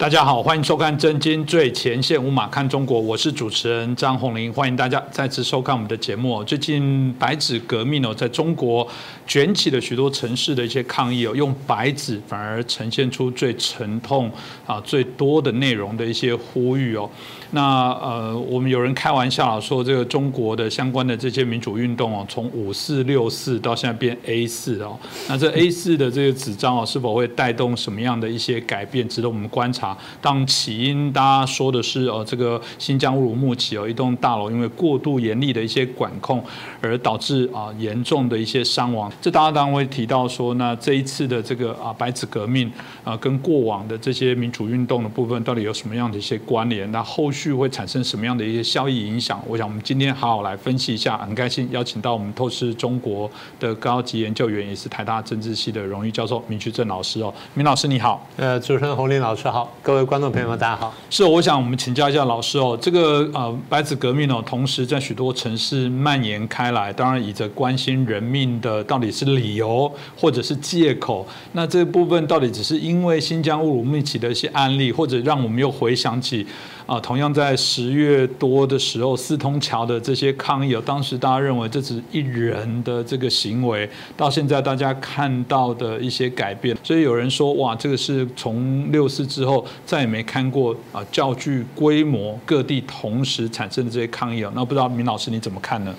[0.00, 6.42] 大家好，欢迎收看《真金最前线》，五马看中国，我是主持人张宏林，欢迎大家再次收看我们的节目。
[6.44, 8.88] 最近白纸革命哦，在中国
[9.26, 14.32] 卷起了许多城市的一些抗议哦，用白纸反而呈现出最沉痛
[14.66, 17.06] 啊、最多的内容的一些呼吁哦。
[17.52, 29.96] 那呃，我们有人开玩笑说，这个中国的相关的这些民主运动哦，从五四六四到现在变 A 四哦，那这 A 四的这个纸张哦，是否会带动什么样的一些改变，值得我们观察？
[30.20, 36.44] 当起因大家说的是哦，这个新疆乌鲁木齐哦一栋大楼因为过度严厉的一些管控
[36.80, 42.70] 而导致啊严重的一些伤亡，这大家当然会提到说，那这一次的这个啊白纸革命
[43.02, 46.90] 啊跟过往的这些民主运动的部分到底有什么样的一些关联？
[46.92, 49.42] 那后续会产生什么样的一些效益影响？
[49.46, 51.16] 我想我们今天好好来分析一下。
[51.18, 58.26] 很开心邀请到我们透视中国的高级研究员，也是台大政治系的荣誉教授明旭正老师哦，明老师你好。
[58.36, 60.92] 呃，主持人洪林老师好，各位观众朋友们大家好。
[61.08, 76.46] 是，我想我们请教一下老师哦，这个呃白纸革命哦，同时在许多城市蔓延开来，当然以着关心人命的到底是理由或者是借口，那这部分到底只是因为新疆乌鲁木齐的一些案例，或者让我们又回想起
[76.90, 95.94] 啊，同样在十月多的时候四通桥的这些抗议，当时大家认为这只是一人的这个行为，到现在大家看到的一些改变，所以有人说哇，这个是从六四之后再也没看过啊教具规模各地同时产生的这些抗议啊，那不知道明老师你怎么看呢？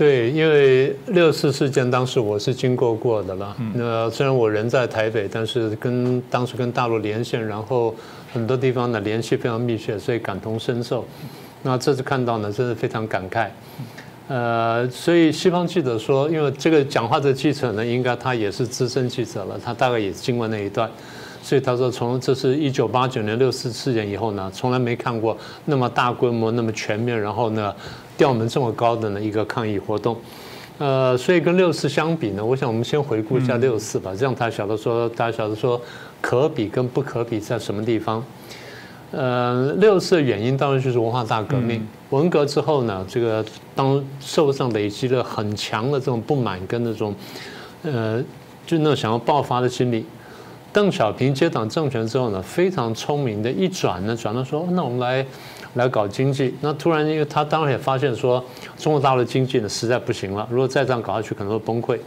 [0.00, 3.54] 对，因为六四事件当时我是经过过的了。
[3.74, 7.94] 那虽然我人在台北，但是跟当时跟大陆连线，然后
[8.32, 11.04] 很多地方呢联系非常密切，所以感同身受。
[11.62, 13.48] 那这次看到呢，真的非常感慨。
[14.28, 20.90] 呃，所以西方记者说，因为这个讲话的记者呢，应该他也是资深记者了，他大概也经过那一段，
[21.42, 25.36] 所以他说从这是一九八九年六四事件以后呢，从来没看过
[25.66, 27.74] 那么大规模、那么全面，然后呢
[28.20, 30.14] 调门这么高的呢一个抗议活动。
[30.76, 35.80] 呃，所以跟六四相比呢，我想我们先回顾一下六四吧，这样他晓得说，大家晓得说
[36.20, 38.22] 可比跟不可比在什么地方。
[39.10, 41.82] 呃，六四的原因当然就是文化大革命。
[42.10, 43.42] 文革之后呢，这个
[43.74, 47.14] 当社会上累积了很强的这种不满跟那种，
[47.84, 48.22] 呃，
[48.66, 50.04] 就那种想要爆发的心理。
[50.74, 55.26] 邓小平接掌政权之后呢，非常聪明的一转呢，转到说，那我们来
[55.74, 56.54] 来搞经济。
[56.60, 58.44] 那突然，因为他当然也发现说，
[58.78, 61.98] 中国大陆经济呢实在不行了，如果再这样搞下去，可能会崩溃。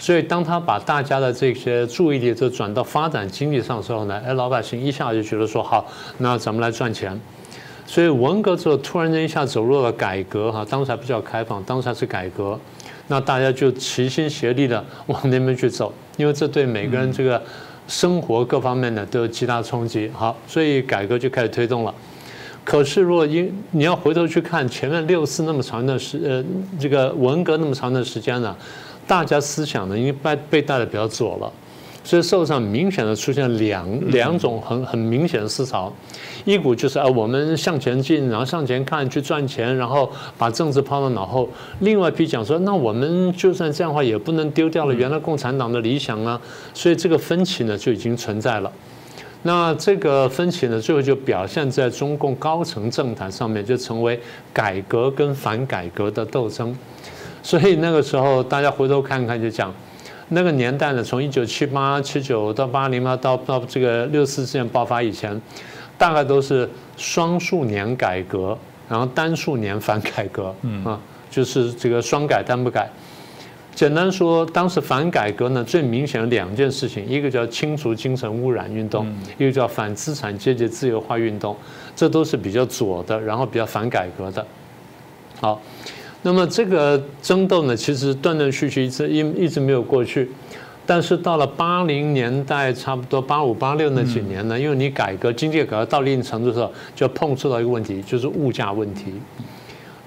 [0.00, 5.84] 所以，当他把大家的这些注意力就转到发展经济上的时候呢，哎，老百姓一下就觉得说好，
[6.18, 7.20] 那咱们来赚钱。
[7.84, 12.58] 所以文革之后，突然间一下走入了改革哈，当时还不叫开放，当时还是改革。
[13.08, 17.42] 那大家就齐心协力的往那边去走，因为这对每个人这个
[17.88, 20.10] 生活各方面呢都有极大冲击。
[20.14, 21.94] 好，所以改革就开始推动了。
[22.68, 26.44] 可是，如果因你要回头去看前面六四那么长的时呃，
[26.78, 28.54] 这个文革那么长的时间呢？
[29.06, 31.50] 大家思想呢，因为被被带的比较左了，
[32.04, 35.90] 所以社会上明显的出现两两种很很明显的思潮，
[36.44, 46.38] 一股就是啊我们向前进，然后向前看去赚钱，然后把政治抛到脑后；另外一批讲说，那我们就算这样的话，也不能丢掉了原来共产党的理想啊。
[46.74, 48.70] 所以这个分歧呢就已经存在了。
[49.42, 54.20] 那这个分歧呢，最后就表现在中共高层政坛上面，就成为
[54.52, 56.76] 改革跟反改革的斗争。
[57.42, 59.72] 所以那个时候，大家回头看看，就讲
[60.30, 65.40] 那个年代呢，从一九七八、七九到八零嘛，到到这个六四事件爆发以前，
[65.96, 70.52] 大概都是双数年改革，然后单数年反改革，
[70.84, 71.00] 啊，
[71.30, 72.90] 就是这个双改单不改。
[73.78, 79.06] 简单说，当时反改革呢，最明显的两件事情，一个叫清除精神污染运动，
[79.38, 81.56] 一个叫反资产阶级自由化运动，
[81.94, 84.44] 这都是比较左的，然后比较反改革的。
[85.40, 85.62] 好。
[86.22, 90.28] 那么这个争斗呢，其实断断续续一直一一直没有过去，
[90.84, 99.12] 但是到了八零年代，差不多八五八六那几年呢，因为你改革经济改革到一定程度的时候，就碰触到一个问题，就是物价问题。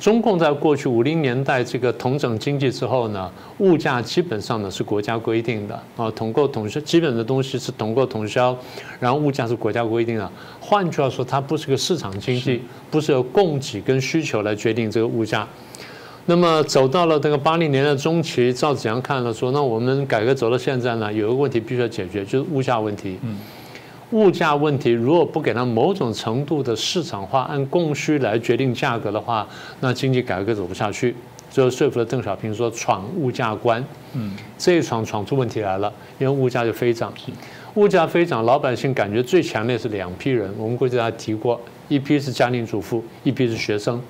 [0.01, 8.57] 中共在过去五零年代这个统整经济之后呢，物价基本上呢是国家规定的啊，统购统销基本的东西是统购统销，
[8.99, 10.31] 然后物价是国家规定的。
[10.59, 15.47] 换句话说，它不是个市场经济，不是由供给跟需求来决定这个物价。
[16.25, 23.19] 那么走到了这个八零年的中期，赵子阳看了说：“那我们改革走到现在呢，有一个问题必须要解决，就是物价问题。
[24.11, 29.47] 物价问题如果不给它某种程度的市场化，按供需来决定价格的话，
[29.79, 31.15] 那经济改革走不下去。
[31.49, 33.83] 最后说服了邓小平说闯物价关。
[34.13, 37.11] 嗯，这一闯闯出问题来了，因为物价就飞涨。
[37.75, 40.53] 物价飞涨，老百姓感觉最强烈是两批人。
[40.57, 44.01] 我们过去大家提过，一批是家庭主妇，一批是学生。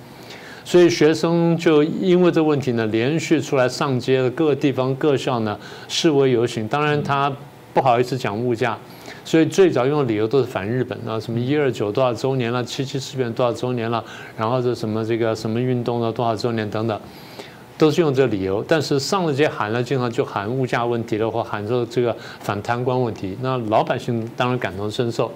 [0.63, 6.67] 所以学生就因为这个问题呢，连续出来上街，各个地方各校呢示威游行。
[6.67, 7.31] 当然他
[7.73, 8.77] 不好意思讲物价。
[9.23, 14.03] 所以最早用的理由都是反日本啊，什么一二九多少周年了，七七事变多少周年了，
[14.35, 16.99] 然后是什么这个什么运动了多少周年等等，
[17.77, 18.63] 都是用这理由。
[18.67, 25.31] 但是上了街喊了，经常就喊物价问题了，或喊着这个反贪官问题，那老百姓当然感同身受。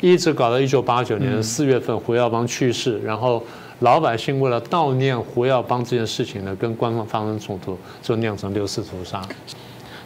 [0.00, 3.42] 一直搞到一九八九年四月份，胡耀邦去世，然后
[3.80, 9.20] 老百姓为了悼念胡耀邦这件事情呢，跟官方发生冲突，就酿成六四屠杀。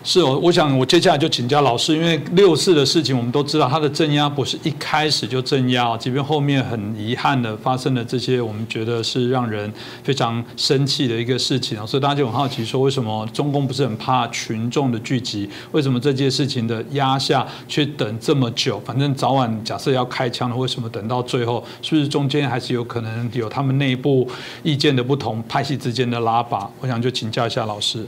[0.04, 9.72] 是哦，我想我接下来就请教老师，因为六四的事情我们都知道，他的镇压不是一开始就镇压，即便后面很遗憾的发生了这些，我们觉得是让人
[10.02, 15.48] 非常生气的一个事情啊，所以大家就很好奇说，为什么中共不是很怕群众的聚集？
[15.70, 18.80] 为什么这件事情的压下却等这么久？
[18.84, 21.64] 反正早晚假设要开枪了，为什么等到最后？
[21.80, 24.28] 是不是中间还是有可能有他们内部
[24.64, 26.68] 意见的不同，派系之间的拉拔？
[26.80, 28.04] 我想就请教一下老师。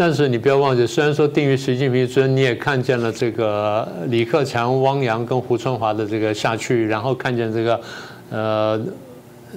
[0.00, 7.80] 但是你不要忘记，虽然说定于习近平尊，你也看见了这个李克强、汪洋跟胡春华的这个下去，然后看见这个，
[8.30, 8.80] 呃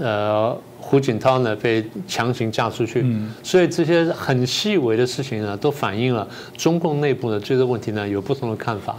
[0.01, 3.05] 呃胡锦涛呢被强行嫁出去，
[3.41, 8.97] 所以这些很细微的事情呢，都反映了中共内部呢对这个问题呢有不同的看法。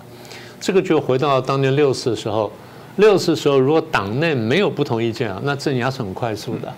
[0.58, 2.50] 这个就回到当年六四的时候，
[2.96, 6.72] 六四时候如果党内没有不同意见啊，那镇压是很快速的。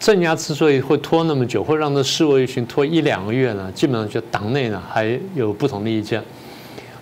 [0.00, 3.70] 镇压之所以会拖那么久，会让这示威游行拖一两个月呢？
[3.72, 6.22] 基本上就党内呢还有不同的意见。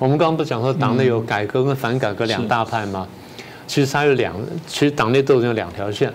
[0.01, 3.07] 我们刚刚不讲说党内有改革跟反改革两大派吗？
[3.69, 4.35] 其实它有两，
[4.67, 6.13] 其实党内斗争有两条线。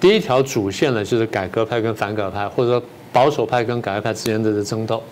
[0.00, 2.82] 第一条主线呢就是改革派跟反改革派，或者说
[3.12, 5.02] 保守派跟改革派之间的争斗。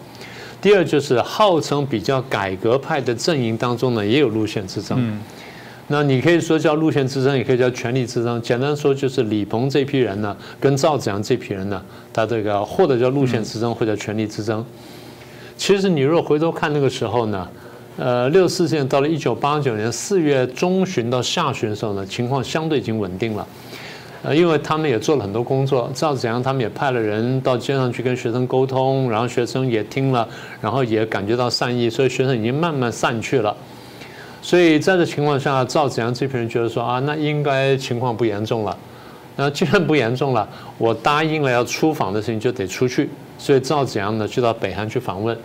[0.62, 5.20] 第二就是号称比较改革派的阵营当中呢也有路线之争。
[5.88, 8.40] 那你可以说叫路线之争，也可以叫权力之争。
[8.40, 11.82] 简单说就是李鹏这批人呢，跟赵子阳这批人呢，
[12.12, 14.64] 他这个或者叫路线之争，或者权力之争。
[15.56, 17.48] 其实你若回头看那个时候呢，
[17.98, 23.46] 呃，六四事件到了一九八九年四月中旬到下旬的时候呢，情况相对已经稳定了。
[24.22, 30.26] 呃，因为他们也做了很多工作，赵子阳他们也派了人到街上去跟学生沟通，然后学生也听了，
[30.60, 33.54] 然后也感觉到善意，所以学生已经慢慢散去了。
[34.42, 38.76] 所以在这情况下，赵子阳这批人觉得说啊，那应该情况不严重了。
[39.36, 40.46] 那既然不严重了，
[40.76, 43.08] 我答应了要出访的事情就得出去。
[43.38, 45.36] 所以赵子阳呢，就到北韩去访问。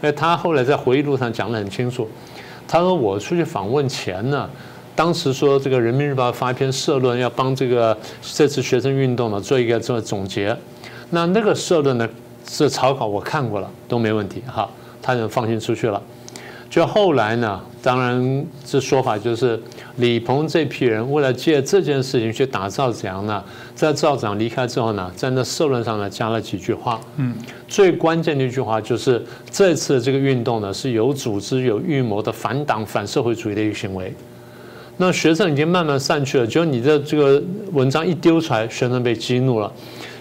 [0.00, 2.08] 哎，他后来在回忆录上讲得很清楚。
[2.66, 4.50] 他说我出去访问前呢，
[4.94, 10.54] 当时说这个人民日报发一篇社论，要帮这个这次学生运动呢做一个这个总结。
[11.10, 12.08] 那那个社论呢
[12.46, 14.68] 是草稿，我看过了，都没问题哈，
[15.00, 16.02] 他就放心出去了。
[16.72, 19.60] 就后来呢，当然这说法就是
[19.96, 26.98] 李鹏这批人为了借这件事情去打赵子阳呢，在赵子阳离开之后呢，在那社论上呢加了几句话。
[27.16, 27.36] 嗯，
[27.68, 34.10] 最关键的一句话就是这次这个运动呢是有组织、有预谋的反党、反社会主义的一个行为。
[34.96, 39.70] 那学生已经慢慢散去了，就你的这个文章一丢出来，学生被激怒了。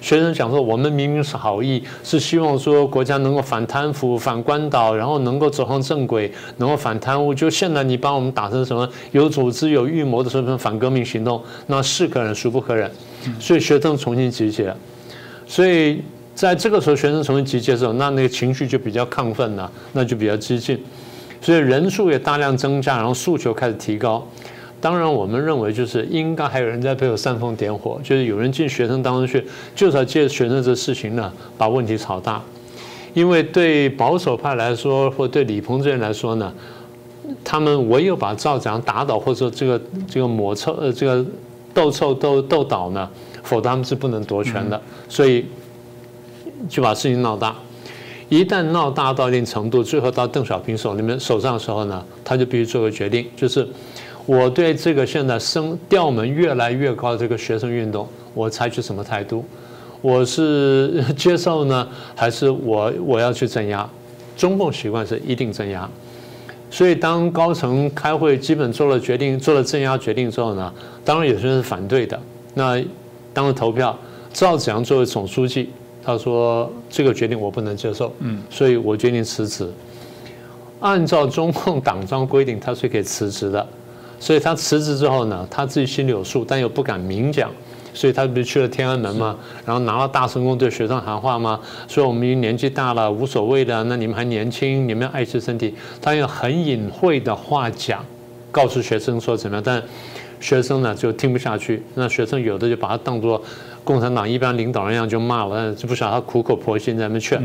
[0.01, 7.31] 学生讲说，我们明明是好意，是希望说国家能够反贪腐、反官倒，然后能够走上正轨，能够反贪污。
[7.31, 12.89] 就现在你把我们打成什么有组织、有预谋的什么反革命行动，那是可忍，孰不可忍？
[13.39, 14.74] 所以学生重新集结。
[15.46, 16.01] 所以
[16.34, 20.84] 在这个时候，学生重新集结的时候，那那个情绪就比较亢奋了，那就比较激进。
[21.39, 24.27] 所以人数也大量增加，然后诉求开始提高。
[24.81, 29.45] 当然，我们认为就是应该还有人在背后煽风点火，就是有人进学生当中去，
[29.75, 32.41] 就是要借学生这事情呢，把问题炒大。
[33.13, 36.51] 因为对保守派来说，或对李鹏这人来说呢，
[37.43, 41.23] 他们唯有把赵子阳打倒，或者说这个这个抹臭呃这个
[41.75, 43.07] 斗臭斗斗倒呢，
[43.43, 44.81] 否则他们是不能夺权的。
[45.07, 45.45] 所以
[46.67, 47.55] 就把事情闹大。
[48.29, 53.67] 一旦闹大到一定程度，最后到邓小平手里面手上的时候呢，他就必须做个决定，就是。
[54.25, 59.44] 我对这个现在升调门越来越高的这个学生运动，我采取什么态度？
[60.01, 63.88] 我是 接受呢，还是我我要去镇压？
[64.38, 65.88] 中共习惯是一定镇压，
[66.72, 70.74] 所以当高层开会基本做了决定，做了镇压决定之后呢，
[71.06, 72.20] 当然有些人是反对的。
[72.54, 72.82] 那
[73.34, 73.98] 当时投票，
[74.34, 75.70] 赵子阳作为总书记，
[76.04, 79.70] 他说这个决定我不能接受，嗯，所以我决定辞职。
[80.80, 83.68] 按照中共党章规定，他是可以辞职的。
[84.22, 87.50] 所以他辞职之后呢，他自己心里有数，但又不敢明讲，
[87.92, 89.36] 所以他不是去了天安门嘛，
[89.66, 91.60] 然后拿了大声公对学生喊话吗？
[91.88, 95.74] 说我们年纪大了，无所谓的，那你们还年轻，你们要爱惜身体。
[96.00, 98.06] 他用很隐晦的话讲，
[98.51, 99.82] 告诉学生说怎么样，但
[100.40, 101.82] 学生呢就听不下去。
[101.96, 103.42] 那学生有的就把他当作
[103.84, 107.42] 共产党一般领导人一样就骂了，就不晓得他苦口婆心在那劝。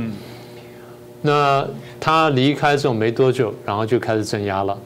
[1.23, 1.66] 那
[1.99, 4.76] 他离开之后没多久，然后就开始镇压了。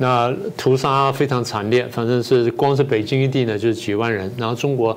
[0.00, 4.32] 那屠杀非常惨烈，反正是光是北京一地呢，就是几万人。
[4.36, 4.96] 然后中国，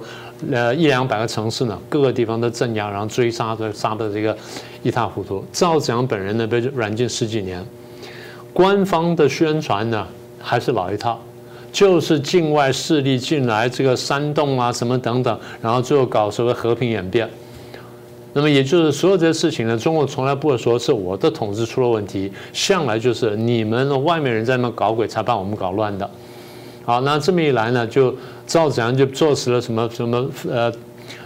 [0.52, 4.38] 呃一两百个城市呢，各个地方都镇压，然后追杀的杀的这个
[4.84, 5.44] 一塌糊涂。
[5.52, 7.66] 赵子阳本人呢被软禁十几年，
[8.54, 10.08] 官方的宣传呢
[10.40, 11.20] 还是老一套，
[11.72, 17.28] 就是境外势力进来这个煽动啊什么等等，然后最后搞所谓和平演变。
[18.34, 26.10] 那么也就是所有这些事情呢，中国从来不会说是我的统治出了问题，向来就是你们外面人在那搞鬼才把我们搞乱的。
[26.86, 28.16] 好，那这么一来呢，就
[28.48, 30.72] 赵子阳就坐实了什么什么呃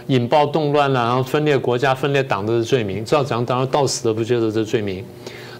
[0.08, 3.04] 引爆动乱了，然后分裂国家、分裂党的罪名。
[3.04, 5.04] 赵子阳当然到死都不接受这罪名，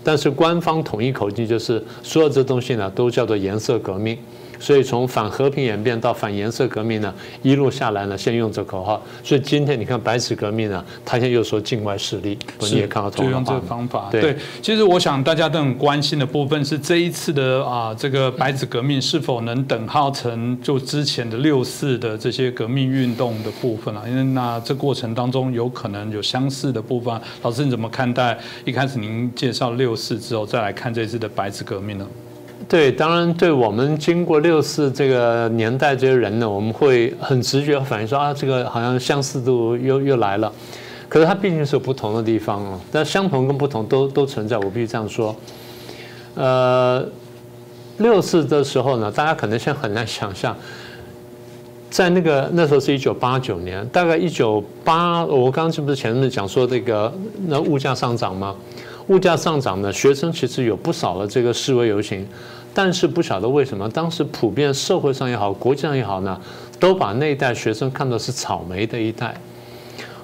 [0.02, 4.18] 但是官方统一口径就是所有这东西呢都叫做颜色革命。
[4.58, 9.02] 所以从反和平演变到反颜色革命呢，一路下来呢，先用这口号。
[9.22, 14.08] 所以今天你看白纸革命呢，他现在又说境外势力，你也看到就用这个方法。
[14.10, 24.02] 对，其实我想大家都很关心的部分是这一次的啊，这个白纸革命是否能等号成就之前的六四的这些革命运动的部分啊？
[24.08, 27.20] 因为那这过程当中有可能有相似的部分。
[27.42, 28.36] 老师你怎么看待？
[28.64, 32.06] 一开始您介绍六四之后，再来看这次的白纸革命呢？
[32.68, 40.52] 对，当然，对我们经过六四这个年代这些人呢，我们会很直觉反应说啊，这个好像相似度又又来了。
[41.08, 44.58] 可是它毕竟是有不同的地方哦，但相同跟不同都都存在。
[44.58, 45.34] 我必须这样说。
[46.34, 47.06] 呃，
[47.98, 50.56] 六四的时候呢，大家可能现在很难想象，
[51.88, 57.12] 在那个那时候是一九八九年，大概一九八，我刚刚是不是前面讲说这个
[57.46, 58.52] 那物价上涨吗？
[59.08, 62.26] 物价上涨呢，学生其实有不少的这个示威游行，
[62.74, 66.40] 但是不晓得为什么，当时普遍社会上也好，国际上也好呢，
[66.80, 69.34] 都把那一代学生看作是草莓的一代。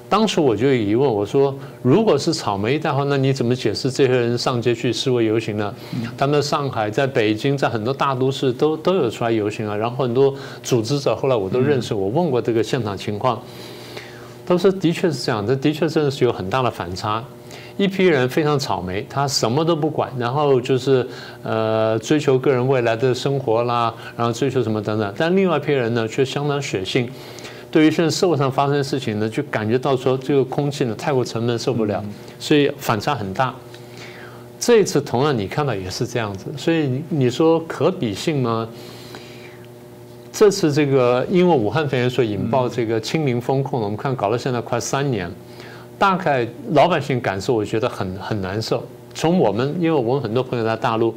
[0.08, 5.74] 当时我就有疑问，我说，如果是草莓一代的话，那你怎么解释这些人上街去示威游行呢？
[6.18, 13.40] 他们在上海、在北京、在很多大都市都都有出来游行啊，然后很多组织者后来我都认识，我问过这个现场情况，
[14.44, 17.24] 都说的确是这样，这的确真的是有很大的反差。
[17.82, 21.06] 一批人非常草莓，他什么都不管，然后就是
[21.42, 25.14] 呃追求个人未来的生活啦，然后追求什么等等。
[25.16, 27.10] 但另外一批人呢，却相当血性，
[27.70, 32.02] 对于现在社会上发生的事情呢，就感觉到说这个空气呢太过沉闷，受不了，
[32.38, 33.54] 所以反差很大。
[34.60, 38.68] 这一次同样你看到也是这样子，所以你说可比性吗？
[40.32, 45.30] 这次这个因为武汉肺炎所引爆这个清零风控，我们看搞到现在快三年。
[45.98, 48.82] 大概老百姓感受，我觉得很很难受。
[49.14, 51.14] 从我们，因为我们很多朋友在大陆，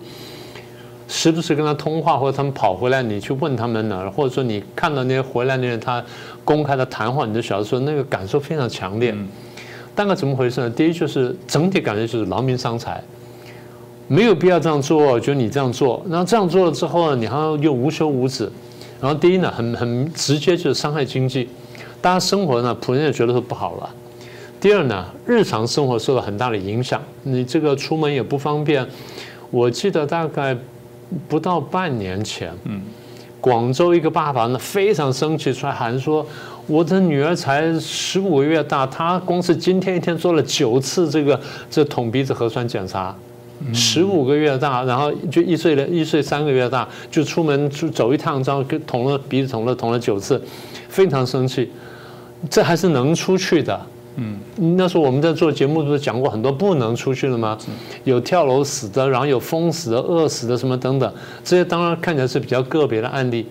[1.08, 6.04] 时不时跟他通话，或者他们跑回来，你去问他们呢，或者说你看到那些回来的人，他
[6.44, 9.16] 公开的谈话，你就晓得说那个感受非常强烈。
[9.96, 10.70] 大概怎么回事呢？
[10.70, 13.02] 第一就是整体感觉就是劳民伤财，
[14.10, 18.52] 没有必要这样做，就你这样做，然后这样做了之后呢，你还要又无休无止。
[19.00, 21.48] 然后第一呢，很很直接就是伤害经济，
[22.02, 23.90] 大家生活呢，普通人也觉得说不好了。
[24.66, 28.84] 第二呢，日常生活受到很大的影响，你这个出门也不方便。
[29.52, 30.58] 我记得大概
[31.28, 32.82] 不到半年前，嗯，
[33.40, 36.26] 广州一个爸爸呢非常生气，出来喊说
[36.66, 43.16] ：“我的女儿才十五个月大，她光是今天一天做了九次这个这捅鼻子核酸检查，
[43.72, 50.42] 十五个月大，然后就一岁了，一岁三个月大就出门去走一趟，然后捅了鼻子捅了捅了九次，
[50.90, 51.72] 非常生气。
[52.50, 53.80] 这还是能出去的。”
[54.18, 54.40] 嗯，
[54.78, 57.58] 那时候我们在做节目，不是讲过很多不能出去了吗？
[58.04, 63.46] 有跳楼死的，然后有封死的、饿死的什么等等，这些当然看起来是比较个别的案例。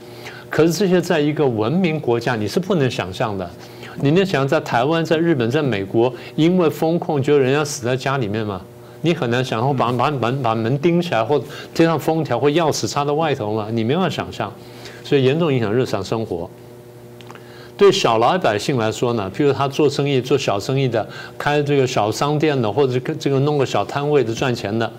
[0.49, 3.49] 可是这些在一个文明国家，你是不能想象的。
[4.01, 8.61] 你能想象在台湾、在日本、在美国，因为风控就人家死在家里面吗？
[9.03, 11.39] 你很难想象把把门把门钉起来，或
[11.75, 13.69] 贴上封条，或钥匙插到外头嘛？
[13.71, 14.51] 你没法想象，
[15.05, 16.49] 所以严重影响日常生活。
[17.77, 24.91] 对小老百姓来说呢，譬如他做生意、做小生意的，开这个小商店的，或者这个弄个小摊位的赚钱的，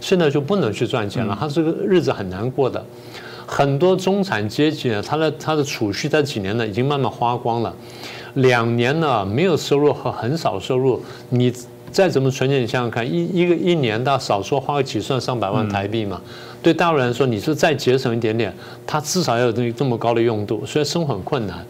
[0.00, 2.84] 现在就不能去赚钱了，他这个日子很难过的。
[3.46, 7.74] 很多中产阶级呢，他的他的储蓄在几年呢已经慢慢花光了，
[8.34, 11.50] 两年呢没有收入和很少收入，你
[11.90, 16.20] 再怎么存钱，你想想看，一一个一年到少说花个几十万上百万台币嘛，
[16.62, 18.54] 对大陆人来说，你是再节省一点点，
[18.86, 21.64] 他至少要有这这么高的用度，所以生活很困难。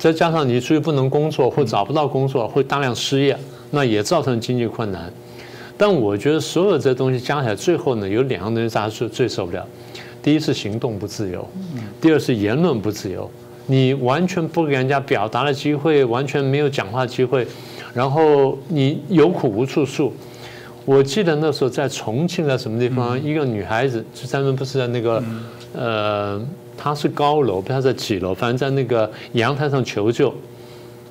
[0.00, 3.36] 再加上你出去不能工作或找不到工作，会大量失业，
[3.70, 5.12] 那也造成经济困难。
[5.76, 9.62] 但我觉得所有这东西加起来，最后呢有两样东西大家最最受不了。
[10.22, 11.46] 第一是行动不自由，
[12.00, 13.30] 第二是言论不自由。
[13.66, 17.46] 你完全不给人家表达的机会，完全没有讲话机会，
[17.92, 20.12] 然后你有苦无处诉。
[20.86, 25.22] 我记得那时候在重庆在什么地方，一个女孩子，就咱们不是在那个，
[25.72, 26.42] 呃，
[26.82, 30.32] 她是高楼，不知道在几楼，反正在那个阳台上求救。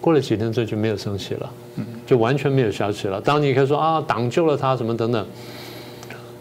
[0.01, 1.49] 过了几天之后就没有声息了，
[2.07, 3.19] 就完全没有消息了。
[3.21, 5.25] 当你可以说啊，党救了他什么等等，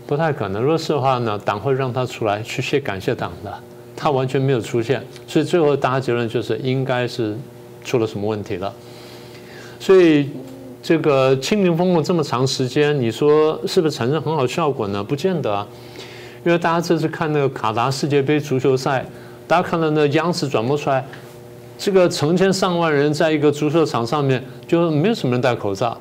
[0.06, 0.62] 不太可能。
[0.62, 3.52] 若是的话呢，党会让他出来去谢感谢党的。
[3.96, 7.36] 他完全没有出现，所以最后大家结论就是应该是
[7.84, 8.72] 出了什么问题了。
[9.80, 10.28] 所以
[10.80, 15.02] 这个清零风控这么长时间，你说是不是产生很好效果呢？
[15.02, 15.66] 不见得，
[16.44, 19.04] 因为大家这次看那个卡达世界杯足球赛，
[19.46, 21.04] 大家看到那央视转播出来，
[21.76, 25.96] 这个成千上万人在一个足球场上面，就没有什么人戴口罩，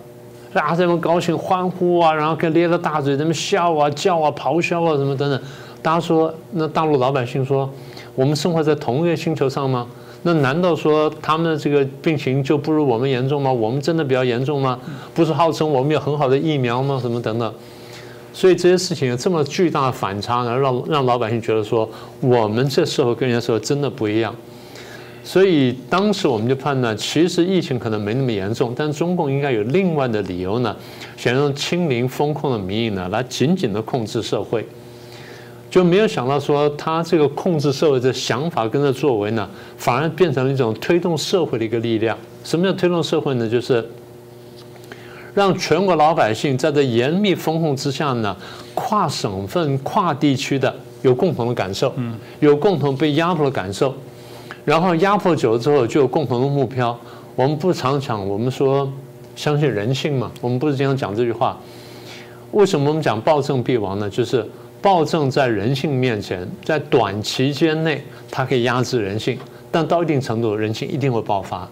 [0.53, 5.41] 大家在那高兴欢呼啊，然后跟咧着大嘴在那笑啊叫啊咆哮啊什么等等。
[5.81, 7.69] 大家说，那大陆老百姓说。
[8.15, 9.85] 我们生活在同一个星球上吗？
[10.23, 13.51] 那难道说他们的这个病情就不如我们严重吗？
[13.51, 14.79] 我们真的比较严重吗？
[15.13, 16.97] 不是号称我们有很好的疫苗吗？
[16.99, 17.53] 什么等等？
[18.37, 21.89] 所以这些事情有这么巨大的反差，呢，让让老百姓觉得说，
[22.21, 24.31] 我们这社会跟人家说真的不一样。
[25.23, 30.75] 所以当时我们就判断，其实疫情可能没那么严重，但中共应该有另外的理由呢，
[31.17, 34.63] 想用清零风控的名义呢，来紧紧的控制社会。
[35.71, 42.15] 就没有想到说他这个控制社会的想法跟这作为呢，反而变成了一种推动社会的一个力量。
[42.43, 43.49] 什么叫推动社会呢？
[43.49, 43.83] 就是
[45.37, 48.35] 让全国老百姓在这严密风控之下呢，
[48.73, 51.93] 跨省份、跨地区的有共同的感受，
[52.39, 53.93] 有共同被压迫的感受，
[54.65, 56.97] 然后压迫久了之后就有共同的目标。
[57.35, 58.91] 我们不常讲，我们说
[59.35, 61.55] 相信人性嘛，我们不是经常讲这句话。
[62.53, 64.09] 为什么我们讲暴政必亡呢？
[64.09, 64.43] 就是。
[64.79, 69.37] 暴政在人性面前，在短期间内，它可以压制人性，
[69.71, 71.67] 但到一定程度，人性一定会爆发。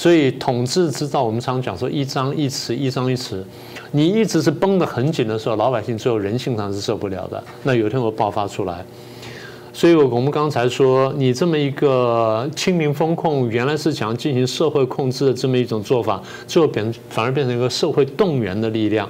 [0.00, 3.36] 所以，统治之道，我们常讲说一张一弛，一张一弛。
[3.90, 8.82] 你一直是绷得很紧的时候，老百姓最后人性上是受不了的，那有一天会爆发出来。
[9.74, 19.06] 所以，我们刚才说，你这么一个清零风控，原来是想进行社会控制的这么一种做法，最后变反而变成一个社会动员的力量，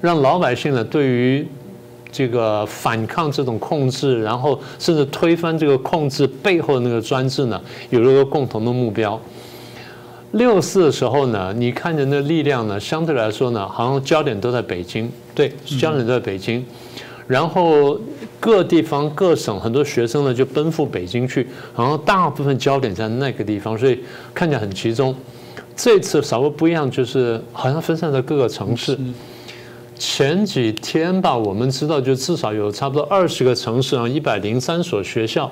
[0.00, 1.44] 让老百姓呢对于。
[2.12, 9.18] 这个反抗这种控制，然后甚至推翻这个控制背后的那个专制呢，有了一个共同的目标。
[10.32, 16.64] 六四的时候呢，你看见那力量呢，相对来说呢，好像焦点都在北京，对，焦点都在北京。
[17.26, 17.96] 然后
[18.40, 24.00] 各地方各省很多学生呢就奔赴北京去，然后大部分焦点在那个地方，所以
[24.34, 25.14] 看起来很集中。
[25.76, 28.98] 这次稍微不一样，就是好像分散在各个城市。
[29.96, 35.50] 前几天吧，我们知道，就至少有差不多二十个城市啊，一百零三所学校，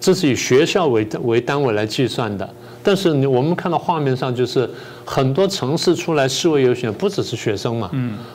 [0.00, 2.48] 这是以学校为为单位来计算的。
[2.82, 4.68] 但是你我们看到画面上，就是
[5.04, 7.90] 很多城市出来示威游行，不只是学生嘛，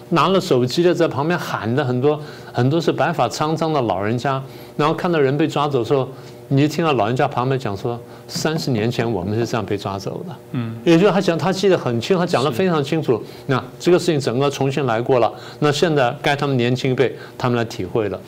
[0.09, 2.19] 拿了手机的在旁边喊的很多，
[2.51, 4.41] 很多是白发苍苍的老人家，
[4.77, 6.07] 然后看到人被抓走的时候。
[6.49, 13.19] 你就听到老人家旁边讲说，三十年前我们是这样被抓走的，嗯，也就是他讲他记得很清，他讲的非常清楚。
[13.47, 18.19] 那这个事情整个重新来过了，那现在该他们年轻一辈他们来体会了。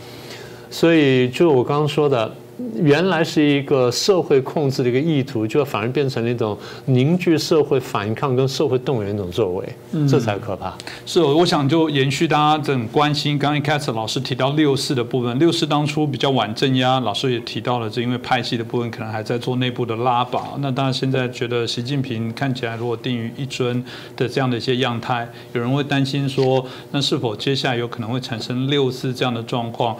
[0.71, 2.31] 所以就我刚刚说的。
[2.75, 9.69] 原来是一个社会控制的一个意图，就反而变成了一种凝聚社会反抗跟社会动员一种作为，
[10.07, 10.73] 这才可怕。
[11.05, 20.41] 是，我想就延续大家很关心，刚刚一开始老师提到六四的部分，六四当初比较晚镇压，老师也提到了，是因为派系的部分可能还在做内部的拉拔。
[20.59, 23.83] 那当然现在觉得习近平看起来如果定于一尊
[24.15, 29.97] 的这样的一些样态，有人会担心说，那是否接下来有可能会产生六四这样的状况？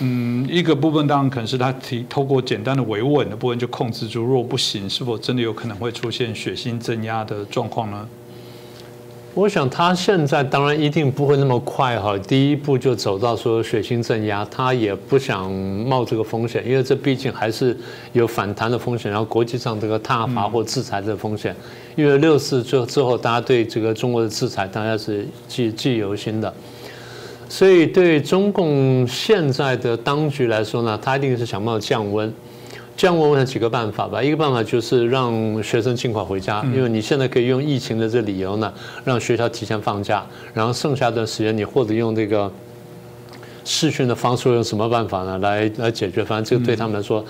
[0.00, 8.06] 嗯，一个部分当然可能是他提透过简单的维稳的部分就控制住，若不行，是否真的有可能会出现血腥镇压的状况呢？
[9.32, 17.76] 我想他现在当然一定不会那么快哈，第一步就走到说血腥镇压，他也不想冒这个风险，因为这毕竟还是
[18.14, 21.54] 有反弹的风险，然后国际上这个踏伐或制裁的风险。
[21.96, 26.52] 因为六四之之后，大家对这个中国的制裁大家是记记忆犹新的。
[27.48, 32.32] 所以，对中共现在的当局来说呢，他一定是想办法降温。
[32.96, 38.72] 降温有几个办法吧，一个办法就是让学生尽快回家，因为你现在可以用疫情的这理由呢，
[39.04, 42.50] 让学校提前放假，然后剩下的时间你或者用这个
[43.64, 46.24] 视讯的方式，用什么办法呢来来解决？
[46.24, 47.22] 反正这个对他们来说，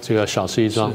[0.00, 0.92] 这个小事一桩。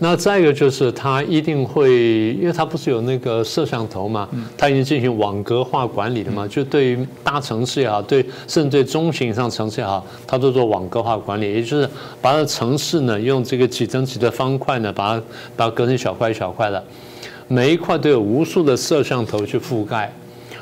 [0.00, 11.90] 那再一个就是它一定会，因为它不是有那个摄像头嘛，它已经进行网格化管理了嘛，就对于大城市也好，对甚至对中型以上城市也好，它都做网格化管理，也就是
[12.22, 15.22] 把它城市呢用这个几乘几的方块呢，把它
[15.56, 16.82] 把它隔成小块小块的，
[17.48, 20.12] 每一块都有无数的摄像头去覆盖。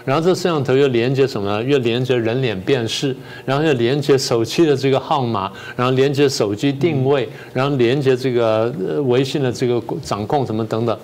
[0.07, 1.63] 然后这摄像头又连接什么呢？
[1.65, 3.15] 又连接人脸辨识，
[3.45, 8.73] 然后又连接手机的这个号码，然后连接手机定位，然后连接这个
[9.07, 10.97] 微信的这个掌控什么等等，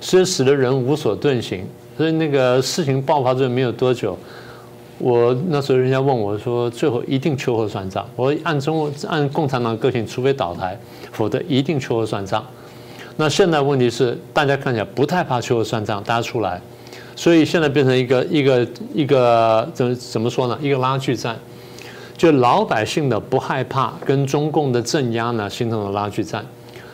[0.00, 1.66] 所以使得人无所遁形。
[1.96, 4.16] 所以那个事情爆发之后没有多久，
[4.98, 8.08] 我那时候人家问我说，最后一定秋后算账。
[8.14, 10.78] 我按中按共产党个性，除非倒台，
[11.10, 12.44] 否则一定秋后算账。
[13.16, 16.60] 那现在问题是，大家看起来不太怕秋后算账，大家出来。
[17.16, 20.58] 所以现在变成一个一个一个怎怎么说呢？
[20.60, 21.36] 一个拉锯战，
[22.16, 26.44] 就老百姓的不害怕跟中共的镇压呢形成了拉锯战。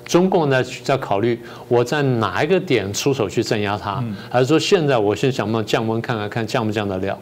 [0.04, 7.16] 中共呢在考虑我在哪一个点出手去镇压他，还是说现在我先想办法降温看看看降不降得了？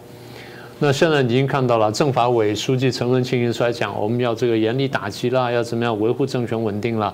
[0.80, 7.12] 那现在已经看到了政法委书记陈文清出来讲，我们要这个严厉打击啦，要怎么样维护政权稳定了。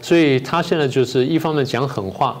[0.00, 2.40] 所以他现在就是一方面讲狠话。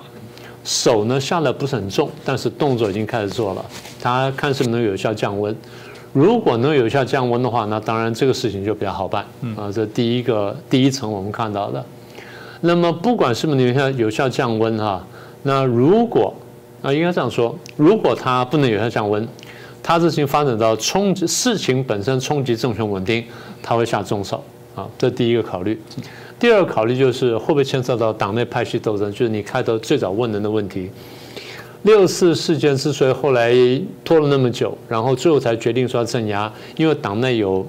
[0.64, 3.64] 手呢下的不是很重，但是动作已经开始做了。
[4.00, 5.54] 它看是不是能有效降温。
[6.12, 9.24] 如果能有效降温的话，那当然这个事情就比较好办。
[9.56, 11.84] 啊，这第一个第一层我们看到的。
[12.60, 15.06] 那么不管是不是有效有效降温哈，
[15.44, 16.34] 那如果
[16.82, 19.26] 啊应该这样说，如果它不能有效降温，
[19.82, 23.24] 它事情发展到冲击事情本身冲击政权稳定，
[23.62, 24.42] 它会下重手
[24.74, 25.80] 啊，这第一个考虑。
[26.40, 30.90] 第二个考虑就是会不会牵涉到党内派系斗争，就是你开头最早问人的问题。
[31.82, 33.54] 六四事件之所以后来
[34.02, 37.66] 拖了那么久，然后最后才决定说要镇压，因为党内有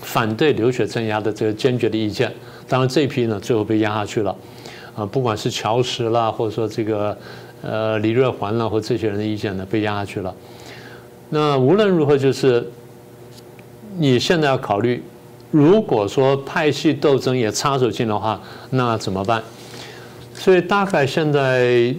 [0.00, 2.32] 反对流血镇压的这个坚决的意见。
[2.66, 4.34] 当然这一批呢最后被压下去了，
[4.94, 7.14] 啊，不管是乔石啦，或者说这个
[7.60, 10.34] 呃李瑞环啦，或这些人的意见呢被压下去了。
[11.28, 12.66] 那无论如何，就是
[13.98, 15.02] 你现在要考虑。
[15.52, 19.40] 如果说派系斗争也插手进的话，那怎么办？
[20.34, 21.94] 所以大概现在，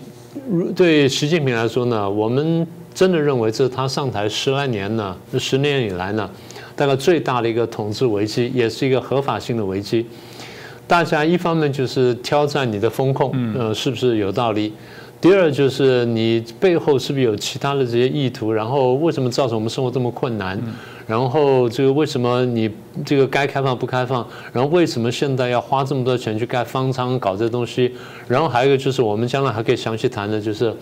[0.75, 6.27] 对习近平来说呢，我们真的认为这是他上台十来年呢，十年以来呢，
[6.75, 10.05] 大概最大的一个统治危机，也是一个合法性的危机。
[10.87, 14.73] 大家一方面就是挑战你的风控，呃，是不是有道理？
[15.21, 18.51] 第二就是你背后是不是有其他的这些意图？
[18.51, 20.59] 然后为什么造成我们生活这么困难？
[21.05, 22.69] 然后这个为什么你
[23.05, 24.25] 这个该开放不开放？
[24.51, 27.93] 然后为什么现在要花这么多钱去盖方舱搞这东西？
[28.27, 30.73] 然后还有一个就是我们将来还可以详细谈的，就是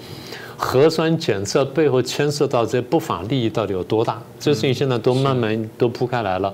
[0.55, 4.21] 核酸检测背后牵涉到这些不法利益到底有多大？
[4.39, 6.53] 这事情现在都慢慢都铺开来了。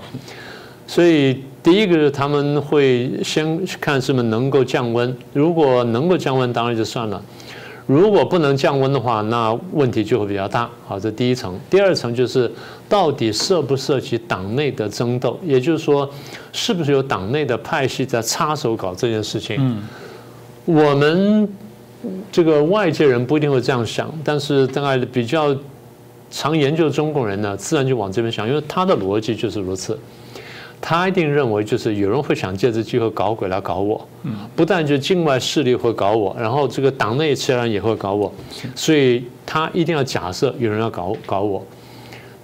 [0.86, 7.22] 所以第一个是他们会先看是不是能够降温，如果能够降温，当然就算了。
[7.88, 10.70] 如果不能降温的话，那问题就会比较大。
[10.86, 11.58] 好，这第一层。
[11.70, 12.52] 第二层就是
[12.90, 16.08] 到底涉不涉及党内的争斗，也就是说，
[16.52, 19.82] 是不是有党内的派系在插手搞这件事情？
[20.66, 21.48] 我们
[22.30, 25.56] 这个外界人不一定会这样想，但是大概比较
[26.30, 29.98] 常研究中国人呢，自然就往这边想，因为他的逻辑就是如此。
[30.80, 34.08] 他一定认为，就是有人会想借这机会搞鬼来搞我，
[34.56, 38.32] 不但就境外势力会搞我，然后这个党内其他人也会搞我，
[38.76, 41.66] 所以他一定要假设有人要搞搞我。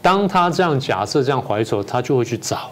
[0.02, 2.70] 当他这样假设、这样怀疑时候他就会去找，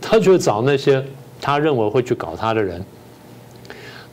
[0.00, 1.04] 他就会找那些
[1.40, 2.84] 他认为会去搞他的人。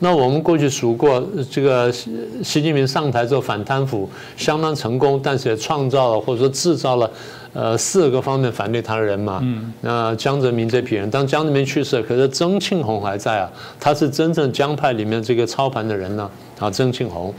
[0.00, 7.08] 那我们过去数过，这个习近平上台之后反贪腐相当成功，但是也创造了或者说制造了。
[7.52, 9.44] 呃，四个方面反对他的人嘛，
[9.80, 17.34] 那江泽民这批人，当江泽民去世，可是曾庆红还在啊，他是真正江派里面这个操盘的人呢，啊，曾庆红，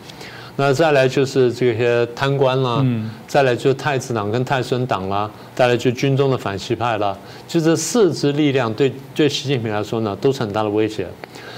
[0.57, 2.85] 那再来就是这些贪官啦，
[3.25, 11.07] 再来就太子党跟太孙党啦，再来就军中的反西派啦，就这四支力量对对习近平来说呢，都是很大的威胁，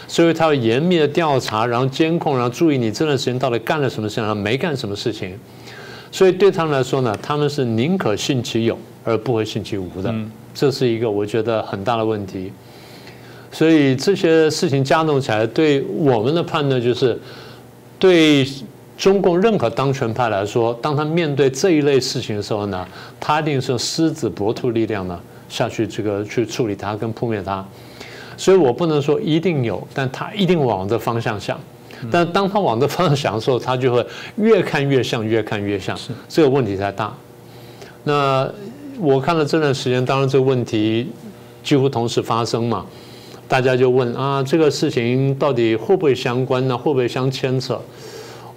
[0.08, 5.38] 所以他要严密的调查，然后监控，然后注意你这段时间到底干了什么事情，然后没干什么事情。
[6.12, 10.14] 所以对他们来说呢，他们是宁可信其有而不会信其无的，
[10.54, 12.52] 这是一个我觉得很大的问题。
[13.52, 17.20] 所以这些事情加重起来，对我们的判断就是，
[17.98, 18.48] 对
[18.96, 22.88] 中共任何当权派来说，当他面对这一类事情的时候呢，
[23.20, 27.66] 他一定是狮子搏兔力量呢下去这个去处理它跟扑灭它。
[28.38, 31.60] 所以我不能说一定有，但他一定往这方向想。
[32.12, 37.14] 但当他往这方向想的时候，他就会越看越像，越看越像，这个问题才大。
[38.04, 38.50] 那
[39.00, 41.10] 我看了这段时间，当然这个问题
[41.64, 42.86] 几乎同时发生嘛。
[43.48, 46.78] 大家就问啊，这个事情到底会不会相关呢？
[46.78, 47.80] 会不会相牵扯？